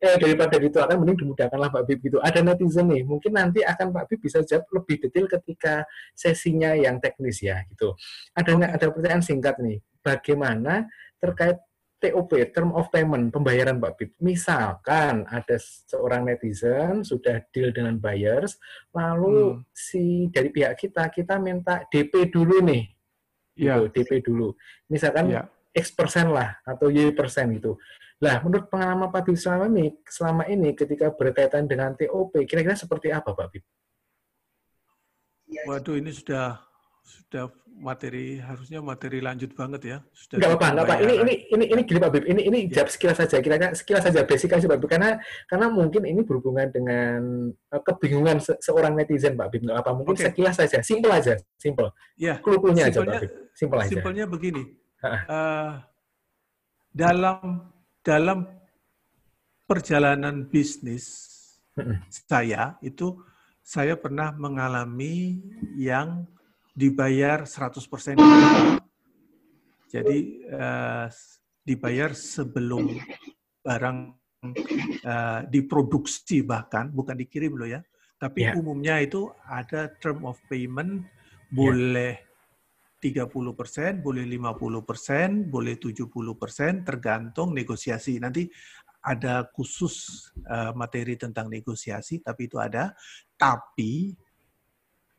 eh, 0.02 0.18
daripada 0.18 0.58
dituakan, 0.58 0.98
mending 0.98 1.18
dimudahkanlah 1.22 1.70
Pak 1.70 1.84
Bib 1.86 2.00
gitu. 2.02 2.18
Ada 2.18 2.42
netizen 2.42 2.90
nih, 2.90 3.06
mungkin 3.06 3.38
nanti 3.38 3.62
akan 3.62 3.94
Pak 3.94 4.04
Bib 4.10 4.20
bisa 4.26 4.42
jawab 4.42 4.66
lebih 4.74 4.98
detail 5.06 5.30
ketika 5.30 5.86
sesinya 6.18 6.74
yang 6.74 6.98
teknis 6.98 7.46
ya 7.46 7.62
gitu. 7.70 7.94
Ada 8.34 8.82
ada 8.82 8.86
pertanyaan 8.90 9.22
singkat 9.22 9.62
nih, 9.62 9.78
bagaimana 10.02 10.90
terkait 11.22 11.62
TOP, 12.02 12.34
term 12.50 12.74
of 12.74 12.90
payment, 12.90 13.30
pembayaran 13.30 13.78
Pak 13.78 13.94
Bib. 13.94 14.10
Misalkan 14.18 15.30
ada 15.30 15.56
seorang 15.62 16.26
netizen 16.26 17.06
sudah 17.06 17.46
deal 17.54 17.70
dengan 17.70 18.02
buyers, 18.02 18.58
lalu 18.90 19.62
Hmm. 19.62 19.62
si 19.70 20.26
dari 20.34 20.50
pihak 20.50 20.74
kita, 20.74 21.06
kita 21.14 21.38
minta 21.38 21.86
DP 21.94 22.34
dulu 22.34 22.58
nih, 22.66 22.90
Ya, 23.54 23.78
gitu, 23.78 23.94
DP 23.94 24.26
dulu. 24.26 24.58
Misalkan 24.90 25.30
ya. 25.30 25.46
X 25.72 25.94
persen 25.94 26.34
lah, 26.34 26.58
atau 26.66 26.90
Y 26.90 27.14
persen 27.14 27.54
gitu. 27.54 27.78
Lah, 28.22 28.42
menurut 28.42 28.70
pengalaman 28.70 29.14
Pak 29.14 29.22
Bib 29.30 29.38
selama 29.38 29.70
ini, 29.70 29.94
selama 30.10 30.44
ini 30.50 30.74
ketika 30.74 31.14
berkaitan 31.14 31.70
dengan 31.70 31.94
TOP, 31.94 32.34
kira-kira 32.50 32.74
seperti 32.74 33.14
apa 33.14 33.34
Pak 33.34 33.48
Bib? 33.54 33.64
Waduh, 35.68 36.00
ini 36.00 36.10
sudah 36.16 36.64
sudah 37.02 37.50
materi 37.72 38.38
harusnya 38.38 38.78
materi 38.80 39.20
lanjut 39.20 39.52
banget 39.58 39.82
ya. 39.84 39.98
Sudah 40.14 40.38
Enggak 40.38 40.50
apa-apa, 40.54 40.68
enggak 40.70 40.86
apa. 40.86 40.96
Ini 41.02 41.14
ini 41.24 41.34
ini 41.50 41.66
ini 41.74 41.82
gini 41.82 42.00
Pak 42.00 42.12
Bib. 42.14 42.24
Ini 42.28 42.42
ini 42.46 42.58
Ya. 42.70 42.72
jawab 42.78 42.90
sekilas 42.94 43.18
saja. 43.18 43.38
Kira-kira 43.42 43.74
sekilas 43.74 44.04
saja 44.06 44.22
basic 44.22 44.50
aja 44.54 44.66
Pak 44.68 44.78
Bib. 44.78 44.90
Karena 44.92 45.10
karena 45.50 45.68
mungkin 45.68 46.02
ini 46.06 46.22
berhubungan 46.22 46.68
dengan 46.70 47.20
eh, 47.50 47.82
kebingungan 47.82 48.38
se- 48.38 48.60
seorang 48.62 48.94
netizen 48.94 49.34
Pak 49.34 49.48
Bib. 49.50 49.66
Enggak 49.66 49.82
apa. 49.82 49.92
Mungkin 49.98 50.14
Oke. 50.14 50.24
sekilas 50.30 50.56
saja, 50.56 50.78
simple 50.86 51.10
aja, 51.10 51.34
simple. 51.58 51.90
Ya, 52.16 52.38
Clue-cluenya 52.38 52.94
aja 52.94 53.00
Pak 53.02 53.18
Bib. 53.18 53.32
Simple 53.58 53.80
aja. 53.82 53.90
simpelnya 53.90 54.26
begini. 54.30 54.64
Eh, 55.02 55.72
dalam 56.94 57.66
dalam 58.06 58.46
perjalanan 59.66 60.46
bisnis 60.46 61.32
saya 62.28 62.76
itu 62.84 63.16
saya 63.64 63.96
pernah 63.96 64.36
mengalami 64.36 65.40
yang 65.80 66.28
dibayar 66.72 67.44
100% 67.44 68.18
jadi 69.92 70.18
eh, 70.48 71.08
dibayar 71.62 72.12
sebelum 72.16 72.96
barang 73.62 73.98
eh, 75.04 75.40
diproduksi 75.52 76.42
bahkan 76.42 76.90
bukan 76.90 77.16
dikirim 77.20 77.54
loh 77.60 77.70
ya 77.70 77.82
tapi 78.22 78.46
Ya. 78.46 78.54
umumnya 78.54 79.02
itu 79.02 79.34
ada 79.50 79.90
term 79.98 80.30
of 80.30 80.38
payment 80.46 81.10
boleh 81.50 82.22
30%, 83.02 83.98
boleh 84.06 84.24
50%, 84.30 85.50
boleh 85.50 85.76
70%, 85.82 86.86
tergantung 86.86 87.50
negosiasi. 87.50 88.22
Nanti 88.22 88.46
ada 89.02 89.50
khusus 89.50 90.30
eh, 90.46 90.72
materi 90.78 91.18
tentang 91.18 91.50
negosiasi, 91.50 92.22
tapi 92.22 92.46
itu 92.46 92.62
ada. 92.62 92.94
Tapi 93.34 94.14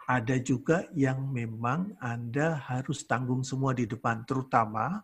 ada 0.07 0.37
juga 0.43 0.87
yang 0.93 1.31
memang 1.31 1.95
Anda 2.03 2.59
harus 2.59 3.07
tanggung 3.07 3.47
semua 3.47 3.71
di 3.73 3.87
depan, 3.87 4.27
terutama 4.27 5.03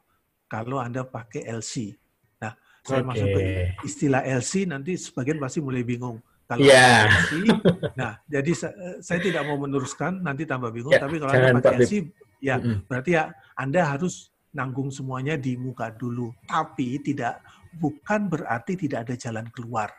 kalau 0.51 0.83
Anda 0.83 1.07
pakai 1.07 1.47
LC. 1.47 1.95
Nah, 2.43 2.55
saya 2.83 3.03
Oke. 3.05 3.09
masuk 3.15 3.29
ke 3.31 3.41
istilah 3.85 4.23
LC, 4.25 4.67
nanti 4.67 4.97
sebagian 4.99 5.39
pasti 5.39 5.63
mulai 5.63 5.85
bingung. 5.87 6.19
Kalau 6.49 6.65
Iya. 6.65 7.05
LC, 7.13 7.31
nah 8.01 8.17
jadi 8.25 8.53
sa- 8.57 8.77
saya 9.05 9.21
tidak 9.21 9.45
mau 9.45 9.61
meneruskan, 9.61 10.25
nanti 10.25 10.49
tambah 10.49 10.73
bingung. 10.73 10.97
Ya, 10.97 11.01
tapi 11.05 11.21
kalau 11.21 11.33
Anda 11.37 11.53
Pak 11.61 11.63
pakai. 11.63 11.79
LC, 11.85 11.93
ya 12.41 12.57
Mm-mm. 12.57 12.89
berarti 12.89 13.11
ya 13.15 13.25
Anda 13.55 13.81
harus 13.85 14.33
nanggung 14.57 14.89
semuanya 14.89 15.37
di 15.37 15.55
muka 15.61 15.93
dulu. 15.93 16.33
Tapi 16.49 17.05
tidak 17.05 17.45
bukan 17.77 18.33
berarti 18.33 18.81
tidak 18.81 19.05
ada 19.07 19.15
jalan 19.15 19.47
keluar. 19.53 19.93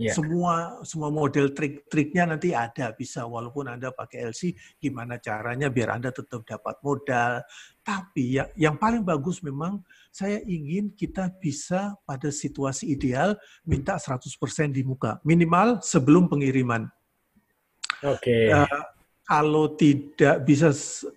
Ya. 0.00 0.16
Semua 0.16 0.80
semua 0.88 1.12
model 1.12 1.52
trik-triknya 1.52 2.24
nanti 2.24 2.56
ada 2.56 2.96
bisa 2.96 3.28
walaupun 3.28 3.68
Anda 3.68 3.92
pakai 3.92 4.32
LC 4.32 4.56
gimana 4.80 5.20
caranya 5.20 5.68
biar 5.68 5.92
Anda 5.92 6.08
tetap 6.08 6.48
dapat 6.48 6.80
modal. 6.80 7.44
Tapi 7.84 8.40
ya, 8.40 8.48
yang 8.56 8.80
paling 8.80 9.04
bagus 9.04 9.44
memang 9.44 9.84
saya 10.08 10.40
ingin 10.48 10.96
kita 10.96 11.28
bisa 11.36 11.92
pada 12.08 12.32
situasi 12.32 12.88
ideal 12.88 13.36
minta 13.68 14.00
100% 14.00 14.32
di 14.72 14.80
muka 14.80 15.20
minimal 15.28 15.84
sebelum 15.84 16.24
pengiriman. 16.24 16.88
Oke. 18.00 18.48
Okay. 18.48 18.48
Uh, 18.48 18.82
kalau 19.28 19.76
tidak 19.76 20.42
bisa 20.48 20.72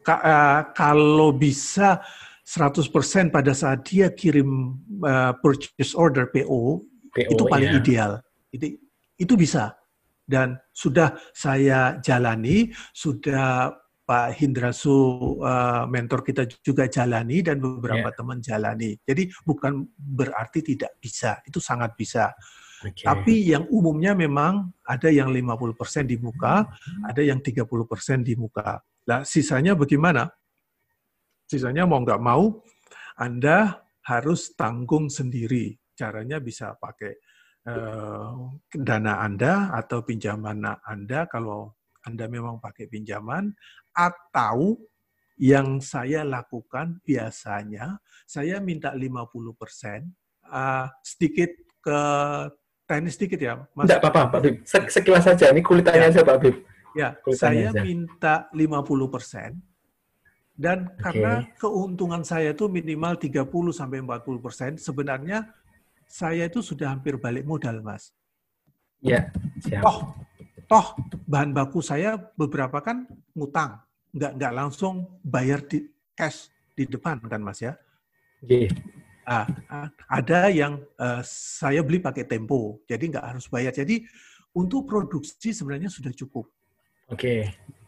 uh, 0.08 0.62
kalau 0.76 1.32
bisa 1.32 2.04
100% 2.46 3.34
pada 3.34 3.56
saat 3.58 3.88
dia 3.88 4.14
kirim 4.14 4.78
uh, 5.02 5.34
purchase 5.42 5.98
order 5.98 6.30
PO, 6.30 6.86
PO 7.10 7.32
itu 7.34 7.44
paling 7.50 7.74
yeah. 7.74 7.82
ideal. 7.82 8.12
Itu 8.56 8.68
itu 9.16 9.34
bisa 9.40 9.76
dan 10.26 10.58
sudah 10.74 11.14
saya 11.32 12.02
jalani, 12.02 12.74
sudah 12.92 13.70
Pak 14.06 14.38
Hindrasu 14.38 14.94
uh, 15.42 15.90
mentor 15.90 16.22
kita 16.22 16.46
juga 16.62 16.86
jalani 16.86 17.42
dan 17.42 17.58
beberapa 17.58 18.10
yeah. 18.10 18.18
teman 18.18 18.38
jalani. 18.42 18.94
Jadi 19.02 19.34
bukan 19.42 19.86
berarti 19.98 20.62
tidak 20.62 20.98
bisa, 21.02 21.42
itu 21.46 21.58
sangat 21.58 21.98
bisa. 21.98 22.30
Okay. 22.86 23.02
Tapi 23.02 23.50
yang 23.50 23.66
umumnya 23.74 24.14
memang 24.14 24.70
ada 24.86 25.10
yang 25.10 25.34
50% 25.34 26.06
di 26.06 26.22
muka, 26.22 26.70
ada 27.02 27.22
yang 27.22 27.42
30% 27.42 27.66
di 28.22 28.38
muka. 28.38 28.78
Nah, 29.10 29.26
sisanya 29.26 29.74
bagaimana? 29.74 30.30
Sisanya 31.50 31.90
mau 31.90 32.02
nggak 32.02 32.22
mau, 32.22 32.62
Anda 33.18 33.86
harus 34.06 34.54
tanggung 34.54 35.10
sendiri. 35.10 35.74
Caranya 35.98 36.38
bisa 36.38 36.78
pakai 36.78 37.18
uh, 37.66 38.54
dana 38.72 39.14
Anda 39.26 39.74
atau 39.74 40.06
pinjaman 40.06 40.64
Anda 40.86 41.26
kalau 41.30 41.74
Anda 42.06 42.30
memang 42.30 42.62
pakai 42.62 42.86
pinjaman, 42.86 43.50
atau 43.98 44.78
yang 45.36 45.82
saya 45.84 46.24
lakukan 46.24 47.02
biasanya, 47.04 48.00
saya 48.24 48.62
minta 48.62 48.94
50 48.94 49.26
persen, 49.58 50.14
uh, 50.48 50.88
sedikit 51.02 51.52
ke 51.82 52.00
teknis 52.86 53.18
sedikit 53.18 53.40
ya, 53.42 53.54
Mas. 53.74 53.90
Tidak 53.90 54.00
apa-apa, 54.00 54.38
Pak 54.38 54.40
Bib. 54.46 54.56
Sekilas 54.66 55.26
saja, 55.26 55.50
ini 55.50 55.66
kulitannya 55.66 56.08
ya. 56.08 56.12
aja, 56.14 56.22
Pak 56.22 56.38
Bib. 56.40 56.56
Ya, 56.96 57.10
saya 57.36 57.74
aja. 57.74 57.82
minta 57.84 58.48
50 58.54 59.12
persen, 59.12 59.60
dan 60.56 60.88
okay. 60.88 61.04
karena 61.04 61.34
keuntungan 61.60 62.24
saya 62.24 62.56
itu 62.56 62.72
minimal 62.72 63.20
30 63.20 63.44
sampai 63.76 64.00
40 64.00 64.40
persen, 64.40 64.72
sebenarnya 64.80 65.52
saya 66.08 66.48
itu 66.48 66.62
sudah 66.62 66.94
hampir 66.94 67.18
balik 67.20 67.44
modal, 67.44 67.82
Mas. 67.82 68.14
Ya, 69.04 69.30
siap. 69.62 69.84
Toh, 69.84 69.98
toh 70.66 70.86
bahan 71.28 71.52
baku 71.54 71.84
saya 71.84 72.18
beberapa 72.38 72.82
kan 72.82 73.06
ngutang, 73.38 73.82
nggak 74.16 74.32
nggak 74.40 74.54
langsung 74.54 75.20
bayar 75.22 75.62
di 75.66 75.86
cash 76.18 76.50
di 76.74 76.88
depan 76.88 77.22
kan, 77.26 77.42
Mas 77.42 77.62
ya. 77.62 77.78
Yeah. 78.46 78.74
Ah, 79.26 79.50
ada 80.06 80.54
yang 80.54 80.86
uh, 81.02 81.22
saya 81.26 81.82
beli 81.82 81.98
pakai 81.98 82.30
tempo, 82.30 82.78
jadi 82.86 83.10
nggak 83.10 83.26
harus 83.26 83.50
bayar. 83.50 83.74
Jadi 83.74 84.06
untuk 84.54 84.86
produksi 84.86 85.50
sebenarnya 85.50 85.90
sudah 85.90 86.14
cukup. 86.14 86.46
Oke. 87.10 87.18
Okay. 87.18 87.40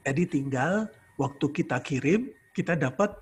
Jadi 0.01 0.23
tinggal 0.25 0.89
waktu 1.15 1.45
kita 1.53 1.77
kirim, 1.85 2.33
kita 2.57 2.73
dapat 2.73 3.13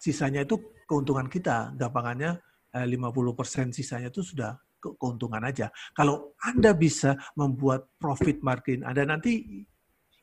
sisanya 0.00 0.42
itu 0.42 0.56
keuntungan 0.88 1.28
kita. 1.28 1.76
Gampangannya 1.76 2.40
50% 2.74 2.86
eh, 2.86 3.66
sisanya 3.74 4.08
itu 4.08 4.22
sudah 4.22 4.54
keuntungan 4.80 5.42
aja. 5.44 5.68
Kalau 5.92 6.32
Anda 6.40 6.72
bisa 6.72 7.18
membuat 7.36 7.90
profit 8.00 8.40
margin, 8.40 8.86
Anda 8.86 9.04
nanti 9.04 9.64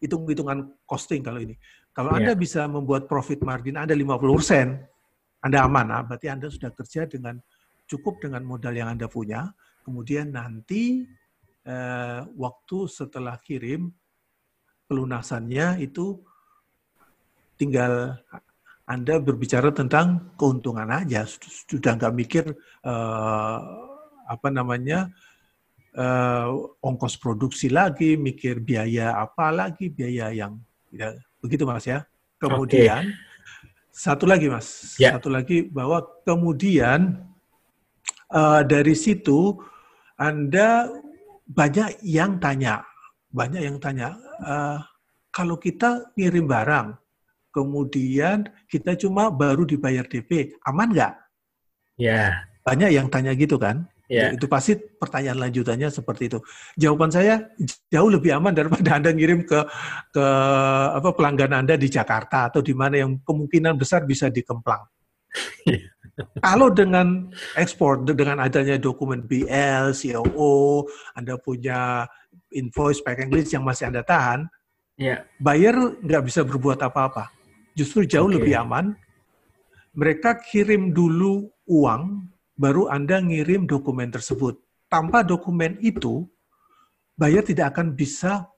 hitung-hitungan 0.01 0.86
costing 0.86 1.22
kalau 1.22 1.42
ini. 1.42 1.58
Kalau 1.94 2.13
yeah. 2.13 2.20
Anda 2.22 2.34
bisa 2.38 2.66
membuat 2.70 3.10
profit 3.10 3.42
margin 3.42 3.77
Anda 3.77 3.98
50%, 3.98 5.42
anda 5.46 5.60
aman, 5.66 5.88
ah, 5.94 6.01
berarti 6.06 6.27
Anda 6.30 6.50
sudah 6.50 6.74
kerja 6.74 7.06
dengan 7.06 7.38
cukup 7.86 8.22
dengan 8.22 8.42
modal 8.46 8.74
yang 8.74 8.89
Anda 8.94 9.06
punya. 9.10 9.54
Kemudian 9.86 10.34
nanti 10.34 11.06
eh, 11.66 12.22
waktu 12.36 12.77
setelah 12.89 13.38
kirim 13.42 13.89
pelunasannya 14.88 15.84
itu 15.84 16.20
tinggal 17.58 18.16
Anda 18.88 19.20
berbicara 19.20 19.75
tentang 19.75 20.34
keuntungan 20.39 20.88
aja, 20.88 21.27
sudah 21.67 22.00
nggak 22.00 22.15
mikir 22.15 22.46
eh, 22.88 23.60
apa 24.27 24.48
namanya 24.48 25.12
eh, 25.91 26.48
ongkos 26.79 27.20
produksi 27.20 27.67
lagi, 27.67 28.15
mikir 28.15 28.63
biaya 28.63 29.20
apa 29.20 29.51
lagi, 29.51 29.91
biaya 29.91 30.32
yang 30.32 30.56
ya, 30.89 31.12
begitu 31.44 31.67
mas 31.67 31.84
ya. 31.84 32.08
Kemudian 32.39 33.12
okay 33.12 33.27
satu 33.98 34.29
lagi, 34.29 34.46
Mas. 34.46 34.94
Ya. 35.01 35.17
Satu 35.17 35.34
lagi 35.34 35.65
bahwa 35.65 36.06
kemudian 36.22 37.17
uh, 38.29 38.62
dari 38.62 38.94
situ 38.94 39.58
Anda 40.22 40.86
banyak 41.50 42.06
yang 42.06 42.38
tanya, 42.38 42.86
banyak 43.34 43.62
yang 43.65 43.82
tanya, 43.82 44.13
uh, 44.46 44.77
kalau 45.34 45.58
kita 45.58 46.13
ngirim 46.13 46.46
barang, 46.46 46.94
kemudian 47.57 48.45
kita 48.69 48.93
cuma 48.93 49.33
baru 49.33 49.65
dibayar 49.65 50.05
DP, 50.05 50.61
aman 50.61 50.93
nggak? 50.93 51.13
Ya. 51.97 52.45
Banyak 52.61 52.93
yang 52.93 53.09
tanya 53.09 53.33
gitu 53.33 53.57
kan? 53.57 53.89
Yeah. 54.07 54.31
Itu 54.37 54.47
pasti 54.47 54.77
pertanyaan 54.77 55.49
lanjutannya 55.49 55.89
seperti 55.91 56.31
itu. 56.31 56.39
Jawaban 56.79 57.11
saya 57.11 57.43
jauh 57.91 58.07
lebih 58.07 58.37
aman 58.37 58.55
daripada 58.55 58.95
Anda 58.95 59.11
ngirim 59.11 59.43
ke 59.43 59.59
ke 60.15 60.25
apa 60.95 61.09
pelanggan 61.11 61.51
Anda 61.65 61.75
di 61.75 61.91
Jakarta 61.91 62.47
atau 62.47 62.63
di 62.63 62.71
mana 62.71 63.03
yang 63.03 63.19
kemungkinan 63.25 63.75
besar 63.75 64.07
bisa 64.07 64.31
dikemplang. 64.31 64.85
Kalau 66.45 66.71
dengan 66.71 67.29
ekspor 67.59 68.07
dengan 68.07 68.41
adanya 68.41 68.79
dokumen 68.79 69.27
BL, 69.27 69.91
COO, 69.91 70.87
Anda 71.13 71.35
punya 71.35 72.07
invoice 72.55 73.03
packing 73.03 73.29
list 73.29 73.51
yang 73.51 73.67
masih 73.67 73.91
Anda 73.91 74.07
tahan, 74.07 74.47
yeah. 74.95 75.27
buyer 75.37 75.75
nggak 75.99 76.23
bisa 76.25 76.47
berbuat 76.47 76.79
apa-apa. 76.79 77.37
Justru 77.77 78.10
jauh 78.10 78.25
okay. 78.25 78.41
lebih 78.41 78.53
aman. 78.57 78.98
Mereka 79.93 80.41
kirim 80.41 80.89
dulu 80.98 81.46
uang 81.69 82.25
baru 82.57 82.89
Anda 82.89 83.22
ngirim 83.22 83.69
dokumen 83.69 84.10
tersebut. 84.10 84.57
Tanpa 84.89 85.22
dokumen 85.22 85.77
itu, 85.77 86.25
buyer 87.13 87.46
tidak 87.46 87.77
akan 87.77 87.93
bisa 87.93 88.50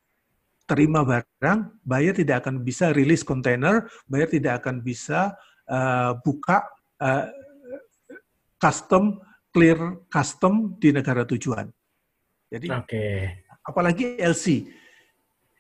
terima 0.64 1.04
barang, 1.04 1.84
buyer 1.84 2.16
tidak 2.16 2.48
akan 2.48 2.64
bisa 2.64 2.96
rilis 2.96 3.28
kontainer, 3.28 3.88
buyer 4.08 4.30
tidak 4.30 4.64
akan 4.64 4.80
bisa 4.80 5.36
uh, 5.68 6.16
buka 6.22 6.64
uh, 7.02 7.28
custom 8.62 9.20
clear 9.50 9.80
custom 10.08 10.78
di 10.78 10.94
negara 10.94 11.26
tujuan. 11.26 11.68
Jadi, 12.50 12.68
okay. 12.70 13.46
apalagi 13.66 14.18
LC, 14.22 14.70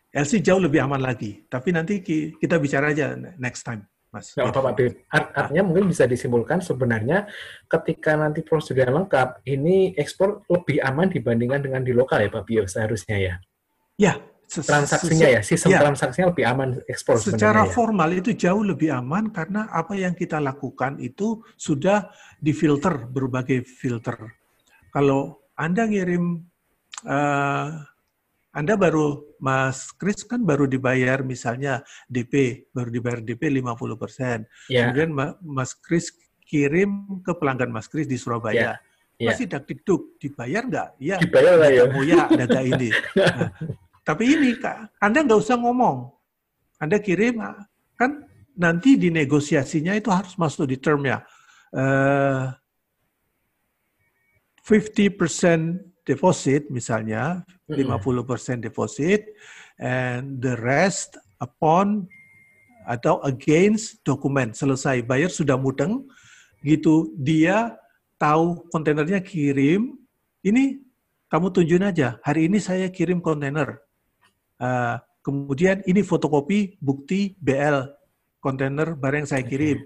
LC 0.10 0.42
jauh 0.42 0.62
lebih 0.62 0.82
aman 0.82 1.02
lagi. 1.02 1.46
Tapi 1.46 1.70
nanti 1.70 2.02
kita 2.36 2.58
bicara 2.58 2.90
aja 2.90 3.14
next 3.38 3.62
time. 3.62 3.86
Mas. 4.10 4.34
Nggak 4.34 4.58
apa 4.58 4.60
Pak 4.74 4.74
Art, 5.14 5.28
artinya 5.38 5.64
mungkin 5.70 5.86
bisa 5.86 6.10
disimpulkan 6.10 6.66
sebenarnya 6.66 7.30
ketika 7.70 8.18
nanti 8.18 8.42
prosedur 8.42 8.90
lengkap, 8.90 9.46
ini 9.46 9.94
ekspor 9.94 10.42
lebih 10.50 10.82
aman 10.82 11.14
dibandingkan 11.14 11.62
dengan 11.62 11.86
di 11.86 11.94
lokal 11.94 12.26
ya 12.26 12.30
Pak 12.34 12.44
Bio 12.50 12.66
seharusnya 12.66 13.18
ya? 13.22 13.36
Ya. 14.02 14.14
Transaksinya 14.50 15.30
ya, 15.30 15.42
sistem 15.46 15.78
ya. 15.78 15.86
transaksinya 15.86 16.34
lebih 16.34 16.42
aman 16.42 16.82
ekspor 16.90 17.22
Secara 17.22 17.70
ya. 17.70 17.70
formal 17.70 18.10
itu 18.18 18.34
jauh 18.34 18.66
lebih 18.66 18.90
aman 18.90 19.30
karena 19.30 19.70
apa 19.70 19.94
yang 19.94 20.18
kita 20.18 20.42
lakukan 20.42 20.98
itu 20.98 21.46
sudah 21.54 22.10
difilter 22.42 23.06
berbagai 23.06 23.62
filter. 23.62 24.18
Kalau 24.90 25.54
Anda 25.54 25.86
ngirim 25.86 26.50
uh, 27.06 27.70
anda 28.50 28.74
baru, 28.74 29.38
Mas 29.38 29.94
Kris 29.94 30.26
kan 30.26 30.42
baru 30.42 30.66
dibayar 30.66 31.22
misalnya 31.22 31.86
DP, 32.10 32.66
baru 32.74 32.90
dibayar 32.90 33.20
DP 33.22 33.62
50 33.62 34.02
persen. 34.02 34.38
Yeah. 34.66 34.90
Kemudian 34.90 35.10
Mas 35.46 35.78
Kris 35.78 36.10
kirim 36.50 37.22
ke 37.22 37.38
pelanggan 37.38 37.70
Mas 37.70 37.86
Kris 37.86 38.10
di 38.10 38.18
Surabaya. 38.18 38.58
Yeah. 38.58 38.76
Yeah. 39.20 39.36
Masih 39.36 39.46
duk 39.86 40.18
dibayar 40.18 40.64
nggak? 40.66 40.90
Ya, 40.98 41.22
dibayar 41.22 41.62
lah 41.62 41.70
ya. 41.70 41.86
ya, 41.92 42.24
data 42.46 42.62
ini. 42.64 42.90
Nah, 44.10 44.16
tapi 44.16 44.26
ini, 44.26 44.58
Kak, 44.58 44.98
Anda 44.98 45.22
nggak 45.22 45.38
usah 45.38 45.62
ngomong. 45.62 46.10
Anda 46.82 46.98
kirim, 46.98 47.46
kan 47.94 48.26
nanti 48.58 48.98
di 48.98 49.14
negosiasinya 49.14 49.94
itu 49.94 50.10
harus 50.10 50.34
masuk 50.34 50.66
di 50.66 50.82
termnya. 50.82 51.22
Uh, 51.70 52.50
50% 54.66 55.89
deposit 56.10 56.66
misalnya, 56.74 57.46
50% 57.70 58.66
deposit, 58.66 59.30
and 59.78 60.42
the 60.42 60.58
rest 60.58 61.22
upon 61.38 62.10
atau 62.90 63.22
against 63.22 64.02
dokumen 64.02 64.50
selesai 64.58 65.06
bayar 65.06 65.30
sudah 65.30 65.54
mudeng 65.54 66.10
gitu. 66.66 67.14
Dia 67.22 67.78
tahu 68.18 68.66
kontainernya 68.74 69.22
kirim 69.22 69.94
ini 70.42 70.82
kamu 71.30 71.54
tunjukin 71.54 71.86
aja 71.86 72.18
hari 72.26 72.50
ini 72.50 72.58
saya 72.58 72.90
kirim 72.90 73.22
kontainer. 73.22 73.78
Uh, 74.58 74.98
kemudian 75.22 75.86
ini 75.86 76.02
fotokopi 76.02 76.82
bukti 76.82 77.38
BL 77.38 77.86
kontainer 78.42 78.98
barang 78.98 79.24
yang 79.24 79.30
saya 79.30 79.44
kirim 79.46 79.86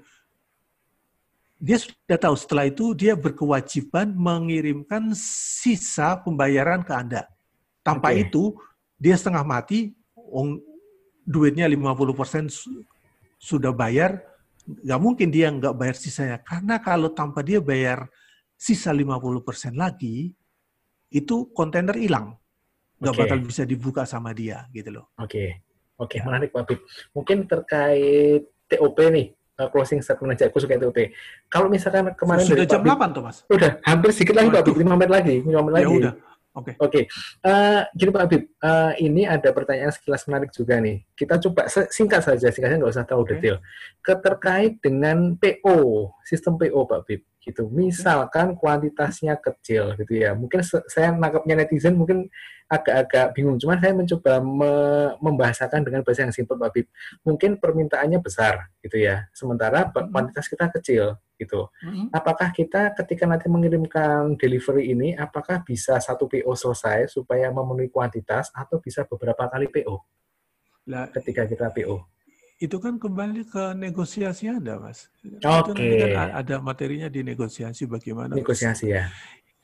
dia 1.64 1.80
sudah 1.80 2.20
tahu 2.20 2.36
setelah 2.36 2.68
itu 2.68 2.92
dia 2.92 3.16
berkewajiban 3.16 4.12
mengirimkan 4.12 5.16
sisa 5.16 6.20
pembayaran 6.20 6.84
ke 6.84 6.92
Anda. 6.92 7.24
Tanpa 7.80 8.12
okay. 8.12 8.28
itu 8.28 8.52
dia 9.00 9.16
setengah 9.16 9.48
mati 9.48 9.96
duitnya 11.24 11.72
50% 11.72 12.52
sudah 13.40 13.72
bayar, 13.72 14.20
nggak 14.68 15.00
mungkin 15.00 15.32
dia 15.32 15.48
nggak 15.56 15.72
bayar 15.72 15.96
sisanya. 15.96 16.44
Karena 16.44 16.84
kalau 16.84 17.16
tanpa 17.16 17.40
dia 17.40 17.64
bayar 17.64 18.12
sisa 18.60 18.92
50% 18.92 19.80
lagi, 19.80 20.36
itu 21.16 21.48
kontainer 21.56 21.96
hilang. 21.96 22.36
Nggak 23.00 23.14
okay. 23.16 23.22
bakal 23.24 23.40
bisa 23.40 23.64
dibuka 23.64 24.04
sama 24.04 24.36
dia, 24.36 24.68
gitu 24.76 25.00
loh. 25.00 25.16
Oke, 25.16 25.32
okay. 25.32 25.48
oke, 25.96 26.12
okay, 26.12 26.20
ya. 26.20 26.24
menarik 26.28 26.52
Pak 26.52 26.64
Bib. 26.68 26.80
Mungkin 27.16 27.38
terkait 27.48 28.52
TOP 28.68 28.98
nih, 29.00 29.32
uh, 29.60 29.70
closing 29.70 30.00
statement 30.02 30.38
aja 30.38 30.50
khusus 30.50 30.68
TOP. 30.70 31.00
Kalau 31.50 31.68
misalkan 31.70 32.14
kemarin 32.18 32.44
sudah 32.46 32.66
jam 32.66 32.82
Bib, 32.82 32.96
8 32.96 33.16
tuh 33.16 33.24
Mas. 33.24 33.38
Udah, 33.50 33.78
hampir 33.86 34.10
sedikit 34.16 34.36
lagi 34.40 34.50
Pak 34.50 34.64
Bib, 34.66 34.76
5 34.82 34.98
menit 34.98 35.12
lagi, 35.12 35.36
5 35.44 35.50
menit 35.50 35.74
ya 35.74 35.88
lagi. 35.88 35.98
udah. 36.02 36.14
Oke. 36.54 36.70
Okay. 36.70 36.74
Oke. 36.78 36.90
Okay. 36.94 37.04
Uh, 37.42 37.50
eh, 37.50 37.82
gini 37.98 38.10
Pak 38.14 38.22
Habib, 38.30 38.44
uh, 38.62 38.92
ini 39.02 39.22
ada 39.26 39.50
pertanyaan 39.50 39.90
sekilas 39.90 40.22
menarik 40.30 40.54
juga 40.54 40.78
nih. 40.78 41.02
Kita 41.18 41.42
coba 41.42 41.66
singkat 41.90 42.22
saja, 42.22 42.54
singkatnya 42.54 42.78
nggak 42.78 42.94
usah 42.94 43.06
terlalu 43.10 43.26
okay. 43.26 43.34
detail. 43.42 43.58
Keterkait 44.06 44.74
dengan 44.78 45.34
PO, 45.34 45.78
sistem 46.22 46.62
PO 46.62 46.86
Pak 46.86 47.00
Habib 47.02 47.22
gitu. 47.44 47.68
Misalkan 47.68 48.56
kuantitasnya 48.56 49.36
kecil 49.36 50.00
gitu 50.00 50.14
ya. 50.16 50.32
Mungkin 50.32 50.64
saya 50.64 51.12
nangkapnya 51.12 51.60
netizen 51.60 52.00
mungkin 52.00 52.32
agak-agak 52.72 53.36
bingung. 53.36 53.60
Cuman 53.60 53.78
saya 53.84 53.94
mencoba 53.94 54.40
me 54.40 54.72
membahasakan 55.20 55.84
dengan 55.84 56.02
bahasa 56.02 56.24
yang 56.24 56.34
simpel 56.34 56.56
Pak 56.56 56.72
Bib. 56.72 56.88
Mungkin 57.28 57.60
permintaannya 57.60 58.24
besar 58.24 58.72
gitu 58.80 58.98
ya. 58.98 59.28
Sementara 59.36 59.92
kuantitas 59.92 60.48
kita 60.48 60.72
kecil 60.72 61.20
gitu. 61.36 61.68
Mm-hmm. 61.84 62.16
Apakah 62.16 62.50
kita 62.56 62.96
ketika 62.96 63.28
nanti 63.28 63.52
mengirimkan 63.52 64.40
delivery 64.40 64.96
ini 64.96 65.12
apakah 65.14 65.60
bisa 65.62 66.00
satu 66.00 66.32
PO 66.32 66.56
selesai 66.56 67.12
supaya 67.12 67.52
memenuhi 67.52 67.92
kuantitas 67.92 68.50
atau 68.56 68.80
bisa 68.80 69.04
beberapa 69.04 69.52
kali 69.52 69.68
PO? 69.68 69.96
Ketika 71.12 71.48
kita 71.48 71.68
PO 71.72 72.13
itu 72.64 72.80
kan 72.80 72.96
kembali 72.96 73.44
ke 73.52 73.76
negosiasi 73.76 74.48
Anda, 74.48 74.80
Mas. 74.80 75.12
Oke. 75.44 75.76
Okay. 75.76 76.16
Kan 76.16 76.32
ada 76.32 76.56
materinya 76.64 77.12
di 77.12 77.20
negosiasi 77.20 77.84
bagaimana. 77.84 78.40
Negosiasi 78.40 78.88
ya. 78.88 79.12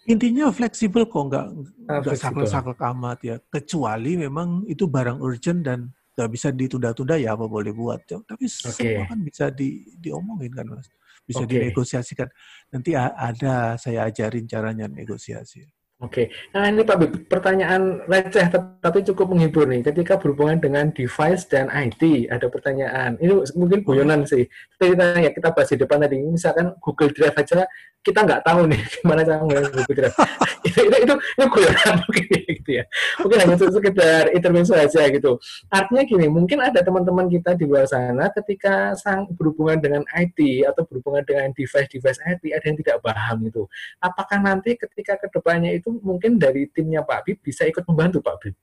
Intinya 0.03 0.51
fleksibel 0.51 1.07
kok, 1.07 1.23
nggak 1.31 1.45
ah, 1.87 1.99
nggak 2.03 2.17
saklek-saklek 2.19 2.81
amat 2.91 3.19
ya. 3.23 3.35
Kecuali 3.47 4.19
memang 4.19 4.67
itu 4.67 4.91
barang 4.91 5.23
urgent 5.23 5.63
dan 5.63 5.87
nggak 6.11 6.29
bisa 6.35 6.51
ditunda-tunda 6.51 7.15
ya 7.15 7.39
apa 7.39 7.47
boleh 7.47 7.71
buat. 7.71 8.03
Tapi 8.03 8.45
okay. 8.51 8.75
semua 8.75 9.07
kan 9.07 9.19
bisa 9.23 9.47
di, 9.47 9.87
diomongin 9.95 10.51
kan, 10.51 10.67
Mas. 10.67 10.91
Bisa 11.23 11.47
okay. 11.47 11.55
dinegosiasikan. 11.55 12.27
Nanti 12.75 12.99
ada 12.99 13.79
saya 13.79 14.11
ajarin 14.11 14.43
caranya 14.43 14.91
negosiasi. 14.91 15.63
Oke, 15.99 16.31
nah 16.55 16.71
ini 16.71 16.87
Pak 16.87 16.95
Bib, 16.95 17.11
pertanyaan 17.27 17.99
receh 18.07 18.47
tapi 18.79 19.03
cukup 19.03 19.35
menghibur 19.35 19.67
nih. 19.67 19.83
Ketika 19.83 20.15
berhubungan 20.15 20.55
dengan 20.55 20.95
device 20.95 21.43
dan 21.51 21.67
IT, 21.67 22.31
ada 22.31 22.47
pertanyaan. 22.47 23.19
Ini 23.19 23.51
mungkin 23.59 23.83
guyonan 23.83 24.23
sih. 24.23 24.47
Tapi 24.79 24.95
kita, 24.95 25.05
ya, 25.19 25.31
kita 25.35 25.51
bahas 25.51 25.67
di 25.67 25.75
depan 25.75 25.99
tadi. 25.99 26.23
Misalkan 26.23 26.71
Google 26.79 27.11
Drive 27.11 27.35
aja, 27.35 27.67
kita 27.99 28.23
nggak 28.23 28.47
tahu 28.47 28.71
nih 28.71 28.79
gimana 29.03 29.27
cara 29.27 29.43
menggunakan 29.43 29.71
Google 29.75 29.95
Drive. 29.99 30.15
itu, 30.71 30.79
itu, 30.87 30.97
itu, 31.03 31.15
itu 31.19 31.45
guyonan 31.51 31.95
mungkin 32.07 32.25
gitu 32.47 32.71
ya. 32.79 32.83
Mungkin 33.19 33.37
hanya 33.43 33.55
sekedar 33.59 34.23
intermezzo 34.31 34.73
aja 34.79 35.01
gitu. 35.11 35.31
Artinya 35.67 36.03
gini, 36.07 36.25
mungkin 36.31 36.63
ada 36.63 36.79
teman-teman 36.79 37.27
kita 37.27 37.59
di 37.59 37.67
luar 37.67 37.85
sana 37.91 38.31
ketika 38.31 38.95
sang 38.95 39.27
berhubungan 39.35 39.83
dengan 39.83 40.01
IT 40.15 40.63
atau 40.63 40.87
berhubungan 40.87 41.27
dengan 41.27 41.51
device-device 41.51 42.23
IT, 42.23 42.43
ada 42.55 42.65
yang 42.65 42.77
tidak 42.79 42.97
paham 43.03 43.37
itu. 43.43 43.67
Apakah 43.99 44.39
nanti 44.39 44.79
ketika 44.79 45.19
ke 45.19 45.27
depannya 45.27 45.75
itu 45.75 45.88
itu 45.89 46.05
mungkin 46.05 46.37
dari 46.37 46.69
timnya 46.69 47.01
Pak 47.01 47.25
Bib 47.25 47.37
bisa 47.41 47.65
ikut 47.65 47.81
membantu 47.89 48.21
Pak 48.21 48.37
Bib. 48.45 48.55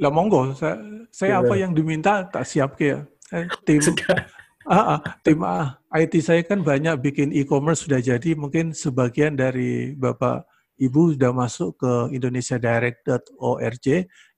Lah 0.00 0.08
monggo, 0.08 0.56
saya, 0.56 0.80
saya 1.12 1.44
apa 1.44 1.52
yang 1.60 1.76
diminta 1.76 2.24
tak 2.24 2.48
siap 2.48 2.80
ke 2.80 2.96
ya. 2.96 3.04
Eh, 3.36 3.44
tim 3.68 3.80
ah, 4.72 4.96
ah, 4.96 5.00
tim 5.20 5.44
ah, 5.44 5.76
IT 5.92 6.24
saya 6.24 6.40
kan 6.40 6.64
banyak 6.64 6.96
bikin 7.04 7.28
e-commerce 7.36 7.84
sudah 7.84 8.00
jadi, 8.00 8.32
mungkin 8.32 8.72
sebagian 8.72 9.36
dari 9.36 9.92
Bapak 9.92 10.48
Ibu 10.80 11.20
sudah 11.20 11.36
masuk 11.36 11.76
ke 11.84 11.92
indonesiadirect.org, 12.16 13.86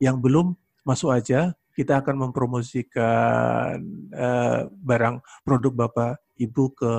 yang 0.03 0.17
belum 0.19 0.59
masuk 0.83 1.15
aja, 1.15 1.55
kita 1.75 2.03
akan 2.03 2.31
mempromosikan 2.31 3.79
uh, 4.15 4.67
barang 4.71 5.19
produk 5.43 5.73
Bapak 5.87 6.23
Ibu 6.39 6.65
ke 6.75 6.93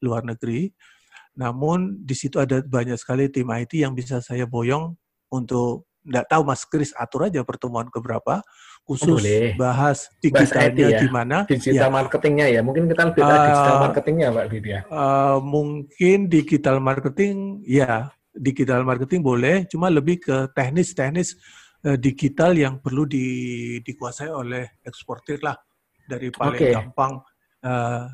luar 0.00 0.24
negeri. 0.24 0.72
Namun 1.40 2.04
di 2.04 2.12
situ 2.12 2.36
ada 2.36 2.60
banyak 2.60 3.00
sekali 3.00 3.32
tim 3.32 3.48
IT 3.48 3.72
yang 3.80 3.96
bisa 3.96 4.20
saya 4.20 4.44
boyong 4.44 4.92
untuk 5.32 5.88
tidak 6.04 6.26
tahu 6.28 6.42
Mas 6.44 6.62
Kris 6.64 6.92
atur 6.96 7.28
aja 7.28 7.40
pertemuan 7.44 7.88
keberapa 7.88 8.40
khusus 8.88 9.20
Boleh. 9.20 9.52
bahas 9.54 10.08
digitalnya 10.18 10.96
ya. 10.96 11.00
gimana 11.04 11.44
digital 11.44 11.92
ya. 11.92 11.94
marketingnya 11.94 12.46
ya 12.48 12.60
mungkin 12.64 12.88
kita 12.88 13.12
lebih 13.12 13.22
uh, 13.22 13.28
digital 13.28 13.76
marketingnya 13.84 14.28
Pak 14.32 14.46
Bibia 14.48 14.80
uh, 14.88 15.38
mungkin 15.44 16.18
digital 16.32 16.76
marketing 16.80 17.60
ya 17.68 18.08
digital 18.32 18.82
marketing 18.82 19.20
boleh 19.20 19.68
cuma 19.68 19.92
lebih 19.92 20.24
ke 20.24 20.36
teknis-teknis 20.56 21.36
uh, 21.84 22.00
digital 22.00 22.56
yang 22.56 22.80
perlu 22.80 23.04
di, 23.04 23.26
dikuasai 23.84 24.32
oleh 24.32 24.80
eksportir 24.82 25.38
lah 25.44 25.54
dari 26.08 26.32
paling 26.32 26.58
okay. 26.58 26.72
gampang 26.74 27.20
uh, 27.62 28.08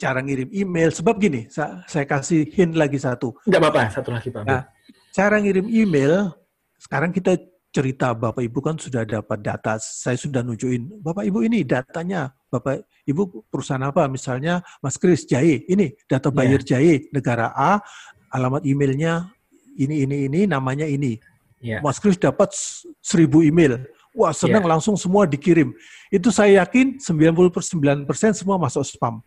cara 0.00 0.24
ngirim 0.24 0.48
email. 0.52 0.88
Sebab 0.88 1.20
gini, 1.20 1.46
saya, 1.52 1.84
saya 1.84 2.08
kasih 2.08 2.48
hint 2.48 2.74
lagi 2.74 2.96
satu. 2.96 3.36
Enggak 3.44 3.60
apa-apa, 3.60 3.82
satu 3.92 4.10
lagi 4.10 4.28
Pak. 4.32 4.42
Nah, 4.48 4.64
cara 5.12 5.36
ngirim 5.40 5.68
email, 5.68 6.32
sekarang 6.80 7.12
kita 7.12 7.36
cerita 7.76 8.16
Bapak 8.16 8.40
Ibu 8.40 8.58
kan 8.64 8.76
sudah 8.80 9.04
dapat 9.04 9.44
data, 9.44 9.76
saya 9.76 10.16
sudah 10.16 10.40
nunjukin, 10.40 10.96
Bapak 11.04 11.28
Ibu 11.28 11.44
ini 11.44 11.60
datanya, 11.60 12.32
Bapak 12.48 12.88
Ibu 13.04 13.44
perusahaan 13.52 13.84
apa, 13.84 14.08
misalnya 14.08 14.64
Mas 14.80 14.96
Kris 14.96 15.28
Jaye, 15.28 15.68
ini 15.68 15.92
data 16.08 16.32
buyer 16.32 16.64
yeah. 16.64 16.80
Jaye, 16.80 17.12
negara 17.12 17.52
A, 17.52 17.84
alamat 18.32 18.64
emailnya 18.64 19.28
ini, 19.76 20.08
ini, 20.08 20.24
ini, 20.24 20.40
namanya 20.48 20.88
ini. 20.88 21.20
Yeah. 21.60 21.84
Mas 21.84 22.00
Kris 22.00 22.16
dapat 22.16 22.56
seribu 23.04 23.44
email. 23.44 23.84
Wah, 24.16 24.32
senang 24.32 24.64
yeah. 24.64 24.72
langsung 24.72 24.96
semua 24.96 25.28
dikirim. 25.28 25.76
Itu 26.08 26.32
saya 26.32 26.64
yakin 26.64 26.96
99% 26.96 28.08
semua 28.32 28.56
masuk 28.56 28.80
spam. 28.88 29.20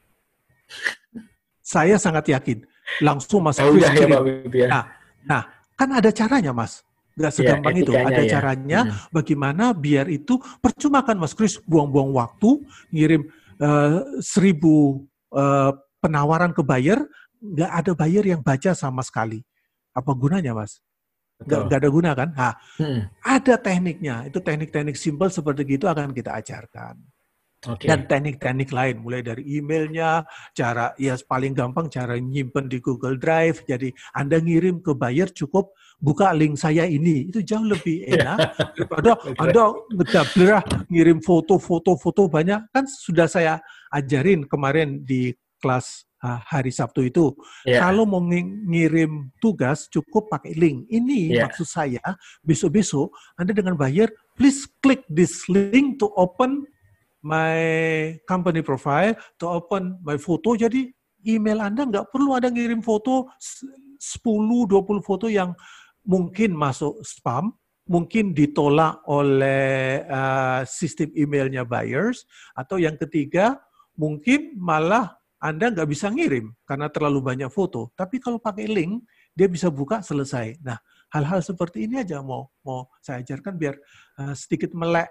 Saya 1.60 2.02
sangat 2.02 2.26
yakin. 2.30 2.66
Langsung 3.06 3.46
Mas 3.46 3.62
Chris 3.62 3.86
ya, 3.86 3.94
kirim. 3.94 4.50
Ya, 4.50 4.68
nah, 4.68 4.84
nah, 5.22 5.42
kan 5.78 5.90
ada 5.94 6.10
caranya 6.10 6.50
Mas. 6.50 6.82
Nggak 7.14 7.32
iya, 7.36 7.38
segampang 7.38 7.76
ya, 7.76 7.82
itu. 7.84 7.92
Ada 7.94 8.22
ya. 8.24 8.30
caranya 8.32 8.80
hmm. 8.88 9.14
bagaimana 9.14 9.66
biar 9.76 10.08
itu 10.10 10.42
percuma 10.64 11.06
kan 11.06 11.20
Mas 11.20 11.38
Chris 11.38 11.62
buang-buang 11.68 12.16
waktu 12.16 12.64
ngirim 12.90 13.28
uh, 13.62 14.02
seribu 14.24 15.06
uh, 15.36 15.76
penawaran 16.00 16.56
ke 16.56 16.64
buyer, 16.66 16.98
nggak 17.38 17.72
ada 17.72 17.92
buyer 17.94 18.26
yang 18.26 18.42
baca 18.42 18.72
sama 18.74 19.04
sekali. 19.06 19.44
Apa 19.94 20.16
gunanya 20.16 20.56
Mas? 20.56 20.80
Nggak, 21.40 21.60
nggak 21.72 21.80
ada 21.80 21.90
guna 21.90 22.12
kan? 22.16 22.30
Nah, 22.36 22.54
hmm. 22.80 23.00
ada 23.24 23.54
tekniknya. 23.56 24.16
Itu 24.28 24.44
teknik-teknik 24.44 24.96
simpel 25.00 25.32
seperti 25.32 25.64
itu 25.64 25.88
akan 25.88 26.12
kita 26.12 26.36
ajarkan. 26.36 27.00
Okay. 27.60 27.92
Dan 27.92 28.08
teknik-teknik 28.08 28.72
lain, 28.72 29.04
mulai 29.04 29.20
dari 29.20 29.44
emailnya, 29.60 30.24
cara 30.56 30.96
ya 30.96 31.20
paling 31.20 31.52
gampang 31.52 31.92
cara 31.92 32.16
nyimpen 32.16 32.72
di 32.72 32.80
Google 32.80 33.20
Drive. 33.20 33.68
Jadi 33.68 33.92
Anda 34.16 34.40
ngirim 34.40 34.80
ke 34.80 34.96
buyer 34.96 35.28
cukup 35.36 35.76
buka 36.00 36.32
link 36.32 36.56
saya 36.56 36.88
ini, 36.88 37.28
itu 37.28 37.44
jauh 37.44 37.68
lebih 37.68 38.08
enak 38.16 38.56
daripada 38.80 39.20
Anda 39.36 39.76
ngedablerah 39.92 40.64
ngirim 40.88 41.20
foto-foto-foto 41.20 42.32
banyak. 42.32 42.72
Kan 42.72 42.88
sudah 42.88 43.28
saya 43.28 43.60
ajarin 43.92 44.48
kemarin 44.48 45.04
di 45.04 45.36
kelas 45.60 46.08
ah, 46.24 46.40
hari 46.40 46.72
Sabtu 46.72 47.12
itu. 47.12 47.36
Yeah. 47.68 47.84
Kalau 47.84 48.08
mau 48.08 48.24
ngirim 48.24 49.36
tugas 49.44 49.92
cukup 49.92 50.32
pakai 50.32 50.56
link. 50.56 50.88
Ini 50.88 51.36
yeah. 51.36 51.44
maksud 51.44 51.68
saya 51.68 52.00
besok-besok 52.40 53.12
Anda 53.36 53.52
dengan 53.52 53.76
buyer, 53.76 54.08
please 54.40 54.64
click 54.80 55.04
this 55.12 55.44
link 55.52 56.00
to 56.00 56.08
open 56.16 56.64
my 57.24 57.58
company 58.24 58.64
profile 58.64 59.16
to 59.36 59.46
open 59.48 60.00
my 60.04 60.16
foto. 60.16 60.56
Jadi 60.56 60.88
email 61.28 61.60
Anda 61.60 61.88
nggak 61.88 62.08
perlu 62.12 62.36
ada 62.36 62.48
ngirim 62.48 62.80
foto 62.80 63.28
10-20 64.00 65.04
foto 65.04 65.28
yang 65.28 65.52
mungkin 66.08 66.56
masuk 66.56 67.04
spam, 67.04 67.52
mungkin 67.90 68.32
ditolak 68.32 69.04
oleh 69.10 70.04
uh, 70.08 70.64
sistem 70.64 71.12
emailnya 71.12 71.68
buyers, 71.68 72.24
atau 72.56 72.80
yang 72.80 72.96
ketiga 72.96 73.60
mungkin 74.00 74.56
malah 74.56 75.20
Anda 75.44 75.72
nggak 75.72 75.90
bisa 75.92 76.08
ngirim 76.08 76.56
karena 76.64 76.88
terlalu 76.88 77.20
banyak 77.20 77.52
foto. 77.52 77.92
Tapi 77.96 78.20
kalau 78.24 78.40
pakai 78.40 78.68
link, 78.68 79.04
dia 79.36 79.48
bisa 79.48 79.68
buka 79.72 80.00
selesai. 80.04 80.60
Nah, 80.64 80.80
hal-hal 81.12 81.40
seperti 81.44 81.88
ini 81.88 82.00
aja 82.00 82.20
mau 82.22 82.52
mau 82.64 82.88
saya 83.02 83.24
ajarkan 83.24 83.56
biar 83.56 83.76
uh, 84.20 84.36
sedikit 84.36 84.72
melek 84.76 85.10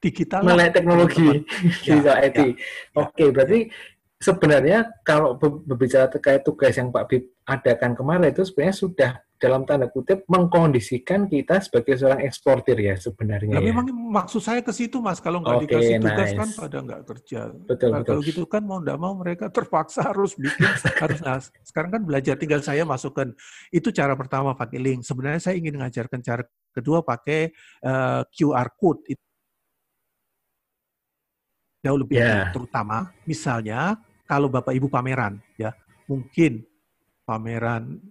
digital 0.00 0.40
melek 0.44 0.76
teknologi 0.76 1.44
digital 1.82 2.16
ya, 2.20 2.26
IT. 2.28 2.38
Ya, 2.38 2.44
Oke, 3.00 3.24
ya, 3.24 3.30
berarti 3.32 3.60
ya. 3.66 3.72
sebenarnya 4.20 4.78
kalau 5.02 5.36
berbicara 5.40 6.06
terkait 6.12 6.44
tugas 6.44 6.76
yang 6.76 6.92
Pak 6.92 7.04
Bib 7.08 7.22
adakan 7.46 7.92
kemarin 7.94 8.32
itu 8.32 8.42
sebenarnya 8.44 8.76
sudah 8.76 9.12
dalam 9.36 9.68
tanda 9.68 9.92
kutip 9.92 10.24
mengkondisikan 10.32 11.28
kita 11.28 11.60
sebagai 11.60 12.00
seorang 12.00 12.24
eksportir 12.24 12.76
ya 12.80 12.96
sebenarnya. 12.96 13.60
Nah, 13.60 13.62
ya. 13.62 13.68
Memang 13.68 13.84
maksud 13.92 14.40
saya 14.40 14.64
ke 14.64 14.72
situ 14.72 14.96
mas, 15.04 15.20
kalau 15.20 15.44
nggak 15.44 15.56
okay, 15.60 15.64
dikasih 15.68 15.94
tugas 16.00 16.30
nice. 16.32 16.38
kan 16.40 16.48
pada 16.56 16.76
nggak 16.80 17.02
kerja. 17.04 17.40
Betul, 17.68 17.88
nah, 17.92 18.00
betul. 18.00 18.08
Kalau 18.08 18.20
gitu 18.24 18.42
kan 18.48 18.62
mau 18.64 18.78
nggak 18.80 18.98
mau 18.98 19.12
mereka 19.12 19.52
terpaksa 19.52 20.00
harus 20.10 20.32
bikin 20.40 20.72
harus. 20.72 21.20
Nah, 21.20 21.38
sekarang 21.60 21.90
kan 22.00 22.02
belajar 22.08 22.34
tinggal 22.40 22.64
saya 22.64 22.88
masukkan 22.88 23.28
itu 23.68 23.88
cara 23.92 24.16
pertama 24.16 24.56
pakai 24.56 24.80
link. 24.80 25.04
Sebenarnya 25.04 25.40
saya 25.52 25.60
ingin 25.60 25.76
mengajarkan 25.76 26.20
cara 26.24 26.42
kedua 26.72 27.04
pakai 27.04 27.52
uh, 27.84 28.20
eh, 28.20 28.22
QR 28.32 28.68
code 28.76 29.04
itu 29.08 29.25
jauh 31.86 31.98
lebih 32.02 32.18
yeah. 32.18 32.50
terutama 32.50 33.14
misalnya 33.22 33.94
kalau 34.26 34.50
bapak 34.50 34.74
ibu 34.74 34.90
pameran 34.90 35.38
ya 35.54 35.70
mungkin 36.10 36.66
pameran 37.22 38.02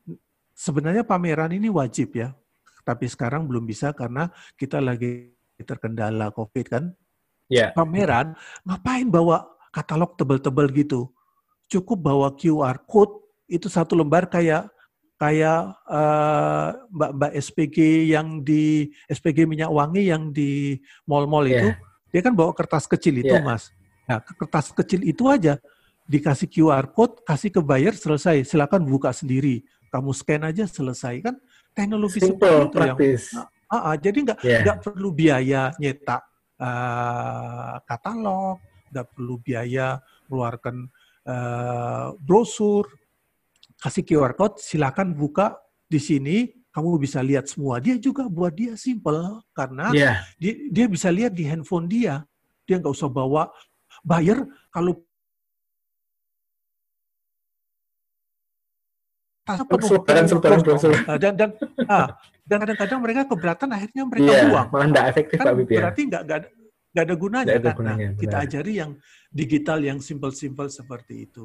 sebenarnya 0.56 1.04
pameran 1.04 1.52
ini 1.52 1.68
wajib 1.68 2.16
ya, 2.16 2.32
tapi 2.88 3.06
sekarang 3.12 3.46
belum 3.46 3.68
bisa 3.68 3.92
karena 3.92 4.32
kita 4.56 4.80
lagi 4.80 5.36
terkendala 5.62 6.32
COVID 6.32 6.66
kan. 6.72 6.84
Yeah. 7.52 7.76
Pameran 7.76 8.34
ngapain 8.66 9.12
bawa 9.12 9.46
katalog 9.70 10.18
tebel-tebel 10.18 10.72
gitu? 10.74 11.12
Cukup 11.70 12.02
bawa 12.02 12.34
QR 12.34 12.82
code 12.88 13.22
itu 13.46 13.70
satu 13.70 13.94
lembar 13.94 14.26
kayak 14.32 14.72
kayak 15.16 15.78
uh, 15.88 16.76
mbak-mbak 16.92 17.32
SPG 17.40 18.10
yang 18.12 18.42
di 18.42 18.90
SPG 19.08 19.48
minyak 19.48 19.72
wangi 19.72 20.10
yang 20.10 20.34
di 20.34 20.80
mall-mall 21.06 21.46
yeah. 21.46 21.62
itu, 21.62 21.70
dia 22.16 22.24
kan 22.24 22.32
bawa 22.32 22.56
kertas 22.56 22.88
kecil 22.88 23.20
itu, 23.20 23.36
yeah. 23.36 23.44
mas. 23.44 23.76
Nah, 24.08 24.24
kertas 24.24 24.72
kecil 24.72 25.04
itu 25.04 25.28
aja 25.28 25.60
dikasih 26.08 26.48
QR 26.48 26.88
code, 26.96 27.20
kasih 27.28 27.52
ke 27.52 27.60
buyer 27.60 27.92
selesai. 27.92 28.48
Silakan 28.48 28.88
buka 28.88 29.12
sendiri 29.12 29.68
kamu 29.96 30.12
scan 30.12 30.44
aja 30.44 30.68
selesai 30.68 31.16
kan 31.24 31.36
teknologi 31.72 32.20
Simple, 32.20 32.36
seperti 32.36 32.52
itu 32.52 32.76
praktis. 32.76 33.24
yang 33.32 33.48
uh, 33.72 33.76
uh, 33.80 33.96
jadi 33.96 34.18
nggak 34.28 34.40
yeah. 34.44 34.62
nggak 34.68 34.80
perlu 34.84 35.10
biaya 35.16 35.62
nyetak 35.80 36.22
uh, 36.60 37.80
katalog 37.88 38.60
nggak 38.92 39.08
perlu 39.16 39.36
biaya 39.40 40.04
mengeluarkan 40.28 40.76
uh, 41.24 42.12
brosur 42.20 42.92
kasih 43.80 44.04
QR 44.04 44.36
code 44.36 44.60
silakan 44.60 45.16
buka 45.16 45.56
di 45.88 46.00
sini 46.04 46.52
kamu 46.76 47.00
bisa 47.00 47.24
lihat 47.24 47.48
semua 47.48 47.80
dia 47.80 47.96
juga 47.96 48.28
buat 48.28 48.52
dia 48.52 48.76
simple 48.76 49.40
karena 49.56 49.96
yeah. 49.96 50.20
dia, 50.36 50.60
dia 50.68 50.86
bisa 50.92 51.08
lihat 51.08 51.32
di 51.32 51.48
handphone 51.48 51.88
dia 51.88 52.28
dia 52.68 52.76
nggak 52.76 52.92
usah 52.92 53.08
bawa 53.08 53.48
buyer 54.04 54.44
kalau 54.68 55.00
penuh. 59.46 59.90
Selebaran, 59.94 60.26
Dan 61.22 61.34
dan 61.38 61.50
ah, 61.86 62.18
dan 62.46 62.58
kadang-kadang 62.66 63.00
mereka 63.02 63.22
keberatan 63.30 63.70
akhirnya 63.78 64.04
mereka 64.10 64.30
yeah, 64.34 64.50
buang. 64.50 64.68
Malah 64.74 64.88
tidak 64.90 65.06
efektif 65.14 65.38
kan 65.38 65.46
Pak 65.46 65.54
Bib, 65.54 65.70
ya. 65.70 65.80
Berarti 65.86 66.02
nggak 66.10 66.22
nggak 66.26 66.38
ada, 66.42 66.48
nggak 66.90 67.06
ada 67.06 67.16
gunanya. 67.16 67.46
Gak 67.46 67.62
ada 67.62 67.70
kan? 67.70 67.78
gunanya 67.78 68.08
nah, 68.10 68.18
kita 68.18 68.36
ajari 68.42 68.74
yang 68.82 68.92
digital 69.30 69.80
yang 69.86 70.00
simple-simple 70.02 70.70
seperti 70.74 71.30
itu. 71.30 71.44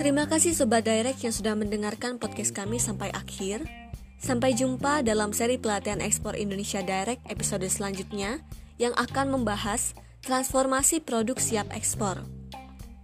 Terima 0.00 0.24
kasih 0.24 0.56
Sobat 0.56 0.88
Direct 0.88 1.20
yang 1.20 1.28
sudah 1.28 1.52
mendengarkan 1.52 2.16
podcast 2.16 2.56
kami 2.56 2.80
sampai 2.80 3.12
akhir. 3.12 3.68
Sampai 4.16 4.56
jumpa 4.56 5.04
dalam 5.04 5.36
seri 5.36 5.60
pelatihan 5.60 6.00
ekspor 6.00 6.40
Indonesia 6.40 6.80
Direct 6.80 7.20
episode 7.28 7.68
selanjutnya 7.68 8.40
yang 8.80 8.96
akan 8.96 9.28
membahas 9.28 9.92
transformasi 10.24 11.04
produk 11.04 11.36
siap 11.36 11.68
ekspor. 11.76 12.24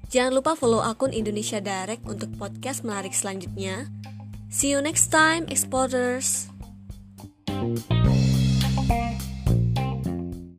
Jangan 0.09 0.41
lupa 0.41 0.57
follow 0.57 0.81
akun 0.81 1.13
Indonesia 1.13 1.61
Direct 1.61 2.01
untuk 2.09 2.33
podcast 2.41 2.81
menarik 2.81 3.13
selanjutnya. 3.13 3.93
See 4.49 4.73
you 4.73 4.81
next 4.81 5.13
time, 5.13 5.45
exporters. 5.53 6.49
thank 7.45 7.96